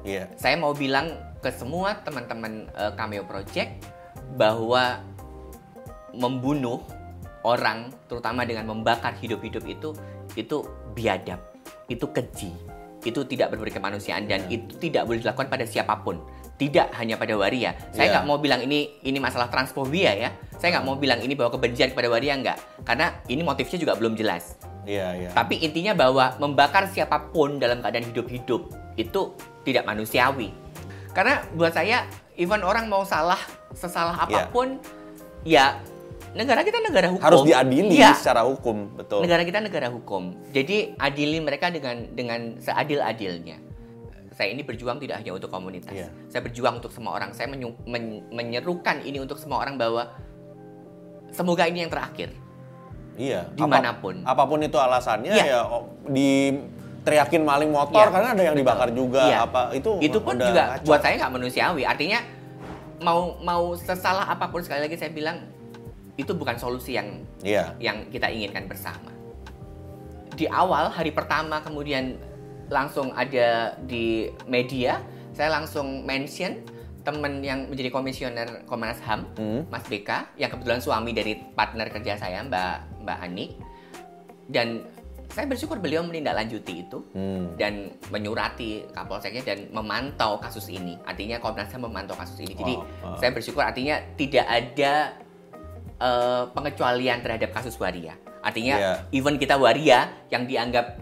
Iya. 0.07 0.31
Saya 0.39 0.55
mau 0.55 0.71
bilang 0.71 1.11
ke 1.43 1.51
semua 1.51 1.99
teman-teman 2.03 2.71
eh, 2.71 2.91
Cameo 2.95 3.23
Project 3.27 3.83
bahwa 4.37 5.01
membunuh 6.13 6.81
orang, 7.43 7.89
terutama 8.11 8.43
dengan 8.43 8.67
membakar 8.69 9.15
hidup-hidup 9.17 9.63
itu, 9.65 9.89
itu 10.35 10.57
biadab, 10.93 11.39
itu 11.87 12.05
keji, 12.11 12.51
itu 13.07 13.21
tidak 13.25 13.55
berberi 13.55 13.71
kemanusiaan 13.71 14.27
dan 14.27 14.43
itu 14.51 14.75
tidak 14.77 15.07
boleh 15.07 15.23
dilakukan 15.23 15.47
pada 15.47 15.65
siapa 15.65 16.03
pun. 16.03 16.19
Tidak 16.59 16.91
hanya 16.99 17.15
pada 17.15 17.33
waria. 17.39 17.71
Saya 17.95 18.05
Iya. 18.05 18.13
nggak 18.19 18.25
mau 18.27 18.37
bilang 18.37 18.59
ini 18.59 18.99
ini 19.01 19.17
masalah 19.17 19.47
transfobia 19.47 20.11
ya. 20.11 20.29
Saya 20.59 20.75
nggak 20.75 20.85
mau 20.85 20.99
bilang 20.99 21.23
ini 21.23 21.31
bahwa 21.33 21.55
kebencian 21.55 21.95
kepada 21.95 22.11
waria 22.11 22.35
nggak, 22.35 22.83
karena 22.83 23.15
ini 23.31 23.47
motifnya 23.47 23.79
juga 23.79 23.95
belum 23.95 24.19
jelas. 24.19 24.59
Iya, 24.83 25.07
iya. 25.15 25.29
Tapi 25.31 25.63
intinya 25.63 25.95
bahwa 25.95 26.35
membakar 26.35 26.91
siapa 26.91 27.31
pun 27.31 27.63
dalam 27.63 27.79
keadaan 27.79 28.11
hidup-hidup 28.11 28.67
itu 28.99 29.21
tidak 29.63 29.87
manusiawi. 29.87 30.51
Karena 31.15 31.47
buat 31.55 31.71
saya, 31.71 32.03
even 32.35 32.59
orang 32.59 32.91
mau 32.91 33.07
salah 33.07 33.39
sesalah 33.71 34.19
Iya. 34.27 34.27
apa 34.27 34.39
pun, 34.51 34.67
ya 35.47 35.79
negara 36.35 36.59
kita 36.67 36.83
negara 36.83 37.07
hukum. 37.07 37.23
Harus 37.23 37.41
diadili 37.47 37.95
Iya. 37.95 38.11
secara 38.19 38.43
hukum, 38.43 38.99
betul. 38.99 39.23
Negara 39.23 39.47
kita 39.47 39.63
negara 39.63 39.87
hukum. 39.87 40.35
Jadi 40.51 40.91
adili 40.99 41.39
mereka 41.39 41.71
dengan 41.71 42.03
dengan 42.11 42.59
seadil-adilnya. 42.59 43.68
Saya 44.39 44.55
ini 44.55 44.63
berjuang 44.63 45.03
tidak 45.03 45.19
hanya 45.19 45.35
untuk 45.35 45.51
komunitas. 45.51 45.91
Iya. 45.91 46.07
Saya 46.31 46.39
berjuang 46.39 46.79
untuk 46.79 46.95
semua 46.95 47.11
orang. 47.11 47.35
Saya 47.35 47.51
menyu- 47.51 47.75
men- 47.83 48.23
menyerukan 48.31 49.03
ini 49.03 49.19
untuk 49.19 49.35
semua 49.35 49.59
orang 49.59 49.75
bahwa 49.75 50.15
semoga 51.27 51.67
ini 51.67 51.83
yang 51.83 51.91
terakhir. 51.91 52.31
Iya. 53.19 53.51
Di 53.51 53.67
mana 53.67 53.99
pun. 53.99 54.23
Apa- 54.23 54.39
apa 54.39 54.43
pun 54.47 54.63
itu 54.63 54.79
alasannya 54.79 55.35
Iya. 55.35 55.43
ya 55.43 55.59
oh, 55.67 55.91
di 56.07 56.55
teriakin 57.03 57.43
maling 57.43 57.67
motor 57.67 57.99
Iya. 57.99 58.15
karena 58.15 58.29
ada 58.31 58.43
yang 58.47 58.55
dibakar 58.55 58.89
juga 58.95 59.27
Iya. 59.27 59.43
apa 59.43 59.75
itu 59.75 59.99
itu 59.99 60.17
pun 60.23 60.39
juga 60.39 60.79
ngaco. 60.79 60.87
buat 60.87 61.01
saya 61.03 61.13
nggak 61.19 61.33
manusiawi. 61.35 61.83
Artinya 61.83 62.19
mau 63.03 63.35
mau 63.43 63.75
sesalah 63.75 64.23
apa 64.23 64.47
pun 64.47 64.63
sekali 64.63 64.87
lagi 64.87 64.95
saya 64.95 65.11
bilang 65.11 65.51
itu 66.15 66.31
bukan 66.31 66.55
solusi 66.55 66.95
yang 66.95 67.27
Iya. 67.43 67.75
yang 67.75 68.07
kita 68.07 68.31
inginkan 68.31 68.71
bersama. 68.71 69.11
Di 70.31 70.47
awal 70.47 70.87
hari 70.87 71.11
pertama 71.11 71.59
kemudian 71.59 72.15
langsung 72.69 73.11
ada 73.11 73.73
di 73.79 74.29
media, 74.45 75.01
saya 75.33 75.49
langsung 75.51 76.05
mention 76.05 76.61
teman 77.01 77.41
yang 77.41 77.65
menjadi 77.65 77.89
komisioner 77.89 78.47
Komnas 78.63 79.01
HAM, 79.01 79.25
Hmm. 79.33 79.61
Mas 79.67 79.83
BK, 79.83 80.37
yang 80.37 80.49
kebetulan 80.49 80.77
suami 80.77 81.11
dari 81.11 81.33
partner 81.53 81.89
kerja 81.89 82.15
saya, 82.15 82.43
Mbak 82.43 83.01
Mbak 83.01 83.17
Ani. 83.19 83.45
Dan 84.45 84.83
saya 85.29 85.45
bersyukur 85.45 85.77
beliau 85.77 86.01
menindaklanjuti 86.01 86.73
itu 86.83 87.05
Hmm. 87.13 87.53
dan 87.55 87.93
menyurati 88.09 88.89
Kapolseknya 88.89 89.45
dan 89.45 89.69
memantau 89.69 90.37
kasus 90.37 90.67
ini. 90.67 90.97
Artinya 91.01 91.37
Komnas 91.37 91.69
HAM 91.69 91.85
memantau 91.85 92.13
kasus 92.13 92.37
ini. 92.39 92.53
Jadi 92.53 92.73
Wow, 92.75 93.13
wow. 93.13 93.17
saya 93.17 93.31
bersyukur 93.31 93.61
artinya 93.61 93.97
tidak 94.15 94.45
ada 94.45 94.93
eh, 95.99 96.43
pengecualian 96.55 97.19
terhadap 97.19 97.51
kasus 97.51 97.75
waria. 97.75 98.15
Artinya 98.39 98.75
Iya. 98.79 98.93
even 99.11 99.35
kita 99.35 99.59
waria 99.59 100.07
yang 100.31 100.47
dianggap 100.47 100.95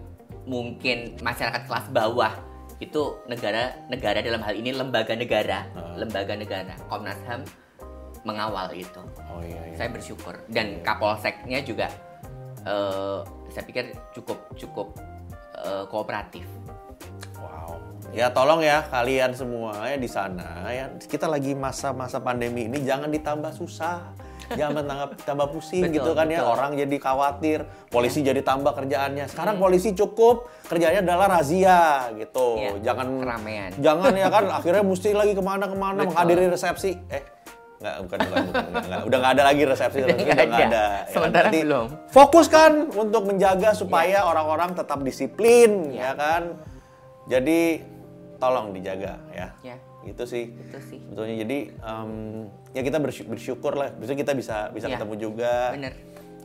mungkin 0.48 1.20
masyarakat 1.20 1.68
kelas 1.68 1.92
bawah 1.92 2.34
itu 2.80 3.20
negara 3.28 3.76
negara 3.92 4.24
dalam 4.24 4.40
hal 4.40 4.56
ini 4.56 4.72
lembaga 4.72 5.12
negara, 5.18 5.68
Ah. 5.76 5.94
lembaga 6.00 6.34
negara. 6.40 6.74
Komnas 6.88 7.20
HAM 7.28 7.44
mengawal 8.24 8.72
itu. 8.72 9.02
Oh 9.28 9.44
iya, 9.44 9.60
iya. 9.68 9.76
Saya 9.76 9.90
bersyukur 9.92 10.36
dan 10.50 10.80
Kapolseknya 10.82 11.60
juga 11.68 11.92
eh, 12.64 13.20
saya 13.52 13.64
pikir 13.66 13.92
cukup 14.16 14.40
cukup 14.56 14.88
eh, 15.58 15.84
kooperatif. 15.92 16.46
Wow. 17.38 17.82
Ya 18.16 18.32
tolong 18.32 18.64
ya 18.64 18.88
kalian 18.88 19.36
semua 19.36 19.84
ya 19.84 19.98
di 20.00 20.08
sana 20.08 20.64
ya 20.72 20.88
kita 20.96 21.28
lagi 21.28 21.52
masa-masa 21.58 22.24
pandemi 22.24 22.70
ini 22.70 22.86
jangan 22.88 23.12
ditambah 23.12 23.52
susah. 23.52 24.16
Jangan 24.50 24.80
tambah, 24.82 25.08
tambah 25.22 25.48
pusing 25.50 25.84
Betul, 25.84 25.96
gitu 25.98 26.12
kan 26.14 26.26
ya 26.26 26.40
betul. 26.40 26.54
orang 26.54 26.72
jadi 26.74 26.96
khawatir 26.98 27.60
polisi 27.88 28.20
jadi 28.22 28.40
tambah 28.40 28.72
kerjaannya 28.72 29.28
sekarang 29.28 29.56
polisi 29.58 29.92
cukup 29.92 30.36
kerjanya 30.64 31.02
adalah 31.02 31.28
razia 31.34 31.80
gitu 32.14 32.56
Iya, 32.56 32.72
jangan 32.82 33.08
keramaian. 33.18 33.70
jangan 33.76 34.14
ya 34.14 34.28
kan 34.28 34.44
akhirnya 34.50 34.82
mesti 34.82 35.10
lagi 35.12 35.32
ke 35.32 35.42
mana-kemana 35.42 36.00
menghadiri 36.02 36.48
resepsi 36.48 36.96
eh 37.08 37.24
nggak 37.78 37.96
bukan 38.02 38.18
bukan, 38.20 38.38
bukan, 38.44 38.64
nggak, 38.66 38.84
nggak. 38.86 39.02
udah 39.06 39.18
nggak 39.20 39.34
ada 39.34 39.44
lagi 39.44 39.62
resepsi 39.64 39.98
Udah 40.00 40.16
nggak 40.18 40.40
ada. 40.40 40.58
ada 40.58 40.86
Ya, 40.98 41.12
Sementara 41.12 41.46
nanti 41.46 41.60
belum. 41.62 41.86
fokus 42.08 42.46
kan 42.48 42.72
untuk 42.90 43.22
menjaga 43.24 43.70
supaya 43.72 44.24
orang-orang 44.24 44.74
tetap 44.74 45.00
disiplin 45.00 45.92
Ya. 45.92 46.10
ya 46.10 46.12
kan 46.14 46.42
jadi 47.26 47.86
tolong 48.36 48.72
dijaga 48.72 49.20
ya 49.30 49.48
Ya. 49.62 49.76
Itu 50.08 50.24
sih 50.24 50.46
Itu 50.50 50.80
sih. 50.82 51.00
sebetulnya 51.02 51.36
jadi 51.39 51.58
em, 51.74 52.12
ya 52.72 52.82
kita 52.82 52.98
bersy- 52.98 53.26
bersyukur 53.26 53.74
lah 53.74 53.91
bisa 53.91 54.13
kita 54.13 54.32
bisa 54.32 54.70
bisa 54.70 54.88
Ya. 54.88 54.96
ketemu 54.96 55.13
juga 55.17 55.72
Bener. 55.72 55.93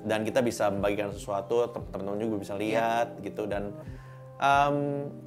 dan 0.03 0.22
kita 0.22 0.40
bisa 0.40 0.68
membagikan 0.68 1.11
sesuatu 1.11 1.66
tem- 1.68 1.87
teman-teman 1.88 2.18
juga 2.18 2.37
bisa 2.38 2.55
Ya. 2.55 2.61
lihat 2.61 3.07
gitu 3.20 3.44
dan 3.44 3.70
em, 4.37 4.77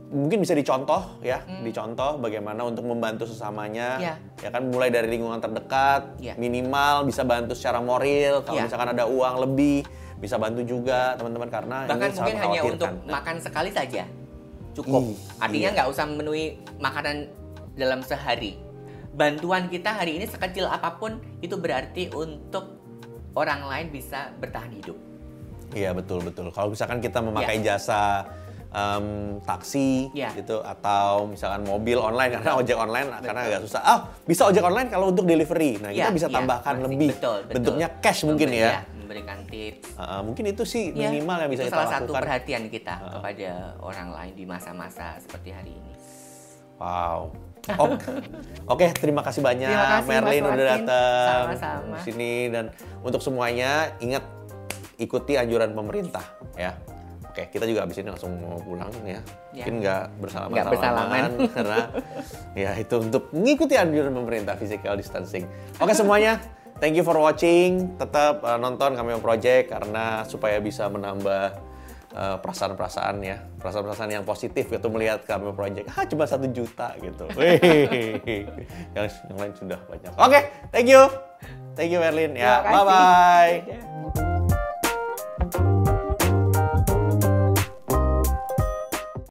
mungkin 0.08 0.38
bisa 0.38 0.52
dicontoh 0.52 1.18
ya 1.20 1.40
Hmm. 1.40 1.64
dicontoh 1.64 2.18
bagaimana 2.18 2.62
untuk 2.64 2.84
membantu 2.84 3.24
sesamanya 3.24 3.96
Ya. 3.98 4.14
ya 4.38 4.50
kan 4.50 4.68
mulai 4.68 4.90
dari 4.90 5.08
lingkungan 5.10 5.40
terdekat 5.40 6.20
Ya. 6.20 6.36
minimal 6.36 7.04
bisa 7.04 7.24
bantu 7.24 7.56
secara 7.56 7.80
moral 7.80 8.44
kalau 8.44 8.60
Ya. 8.60 8.68
misalkan 8.68 8.92
ada 8.92 9.06
uang 9.06 9.40
lebih 9.42 9.88
bisa 10.16 10.36
bantu 10.36 10.62
juga 10.62 11.16
teman-teman 11.16 11.48
karena 11.48 11.78
Bahkan 11.86 12.00
ini 12.06 12.16
mungkin 12.18 12.38
hanya 12.38 12.62
untuk 12.66 12.92
makan 13.06 13.36
sekali 13.38 13.68
saja 13.70 14.04
cukup. 14.74 15.04
Ih, 15.06 15.16
Artinya 15.38 15.70
iya. 15.70 15.76
nggak 15.76 15.88
usah 15.90 16.04
memenuhi 16.06 16.46
makanan 16.78 17.18
dalam 17.76 18.02
sehari. 18.02 18.58
Bantuan 19.12 19.68
kita 19.68 19.94
hari 19.94 20.16
ini 20.16 20.26
sekecil 20.26 20.66
apa 20.66 20.92
pun 20.94 21.16
itu 21.40 21.56
berarti 21.56 22.12
untuk 22.12 22.80
orang 23.32 23.64
lain 23.64 23.88
bisa 23.90 24.32
bertahan 24.34 24.72
hidup. 24.74 24.98
Iya 25.72 25.92
betul 25.92 26.20
betul. 26.22 26.52
Kalau 26.52 26.70
misalkan 26.70 27.00
kita 27.00 27.20
memakai 27.20 27.60
jasa 27.60 28.28
em, 28.70 29.06
taksi 29.42 30.12
Ya. 30.12 30.32
gitu 30.32 30.60
atau 30.60 31.26
misalkan 31.26 31.64
mobil 31.64 31.96
online 31.96 32.32
karena 32.34 32.52
ojek 32.54 32.76
online 32.76 33.08
karena 33.18 33.42
agak 33.46 33.62
susah. 33.62 33.82
Ah 33.82 34.00
bisa 34.22 34.46
ojek 34.46 34.60
online 34.62 34.88
kalau 34.88 35.10
untuk 35.10 35.24
delivery. 35.24 35.80
Nah 35.80 35.92
kita 35.92 36.12
Ya, 36.12 36.12
bisa 36.12 36.28
ya, 36.28 36.36
tambahkan 36.36 36.76
lebih 36.82 37.12
betul, 37.12 37.40
betul. 37.42 37.54
bentuknya 37.56 37.88
cash 38.00 38.24
mungkin 38.24 38.52
Memberi- 38.52 38.68
ya. 38.68 38.84
memberikan 38.96 39.40
tips. 39.46 39.88
Ah, 39.96 40.20
mungkin 40.20 40.44
itu 40.46 40.64
sih 40.66 40.92
Ya, 40.92 41.08
minimal 41.08 41.38
yang 41.40 41.52
bisa 41.52 41.62
itu 41.62 41.70
kita 41.70 41.78
salah 41.78 41.88
satu 41.90 42.04
lakukan. 42.06 42.20
perhatian 42.20 42.64
kita 42.68 42.94
kepada 43.16 43.52
orang 43.80 44.10
lain 44.12 44.34
di 44.34 44.46
masa-masa 44.46 45.16
seperti 45.18 45.50
hari 45.52 45.72
ini. 45.72 45.94
Wow. 46.80 47.46
Oke, 48.70 48.94
terima 48.94 49.26
kasih 49.26 49.42
banyak 49.42 49.74
Terima 49.74 49.90
kasih, 49.98 50.10
Merlin 50.10 50.44
Mas 50.46 50.54
udah 50.54 50.68
datang 50.78 51.46
Sama-sama. 51.50 51.96
di 51.98 52.00
sini 52.06 52.34
dan 52.54 52.66
untuk 53.02 53.22
semuanya 53.26 53.90
ingat 53.98 54.22
ikuti 55.02 55.34
anjuran 55.36 55.74
pemerintah 55.74 56.24
ya. 56.54 56.78
Oke, 57.36 57.52
kita 57.52 57.68
juga 57.68 57.84
habis 57.84 58.00
ini 58.00 58.08
langsung 58.08 58.32
mau 58.40 58.56
pulang 58.64 58.88
ya. 59.04 59.20
Ya. 59.52 59.66
Mungkin 59.66 59.76
nggak 59.84 60.04
bersalaman 60.24 60.56
Nggak 60.56 60.68
bersalaman. 60.72 61.30
karena 61.58 61.80
ya 62.56 62.72
itu 62.80 62.96
untuk 63.02 63.28
mengikuti 63.36 63.76
anjuran 63.76 64.14
pemerintah 64.16 64.56
physical 64.56 64.96
distancing. 64.96 65.44
Oke 65.84 65.92
semuanya, 66.00 66.40
thank 66.80 66.96
you 66.96 67.04
for 67.04 67.18
watching. 67.20 67.92
Tetap 68.00 68.40
uh, 68.40 68.56
nonton 68.56 68.96
Cameo 68.96 69.20
Project 69.20 69.74
karena 69.74 70.24
supaya 70.24 70.64
bisa 70.64 70.88
menambah 70.88 71.60
perasaan-perasaan 72.16 73.16
ya, 73.20 73.38
perasaan-perasaan 73.60 74.12
yang 74.16 74.24
positif 74.24 74.72
gitu 74.72 74.88
melihat 74.88 75.28
Cameo 75.28 75.52
Project. 75.52 75.92
Ah 75.92 76.08
cuma 76.08 76.24
satu 76.24 76.48
juta 76.48 76.96
gitu. 77.04 77.28
Yang, 78.96 79.08
yang 79.28 79.38
lain 79.38 79.54
sudah 79.60 79.80
banyak. 79.92 80.12
Oke, 80.16 80.40
thank 80.72 80.88
you, 80.88 81.04
thank 81.76 81.92
you 81.92 82.00
Merlin. 82.00 82.32
Ya, 82.40 82.64
bye 82.64 82.84
bye. 82.88 84.35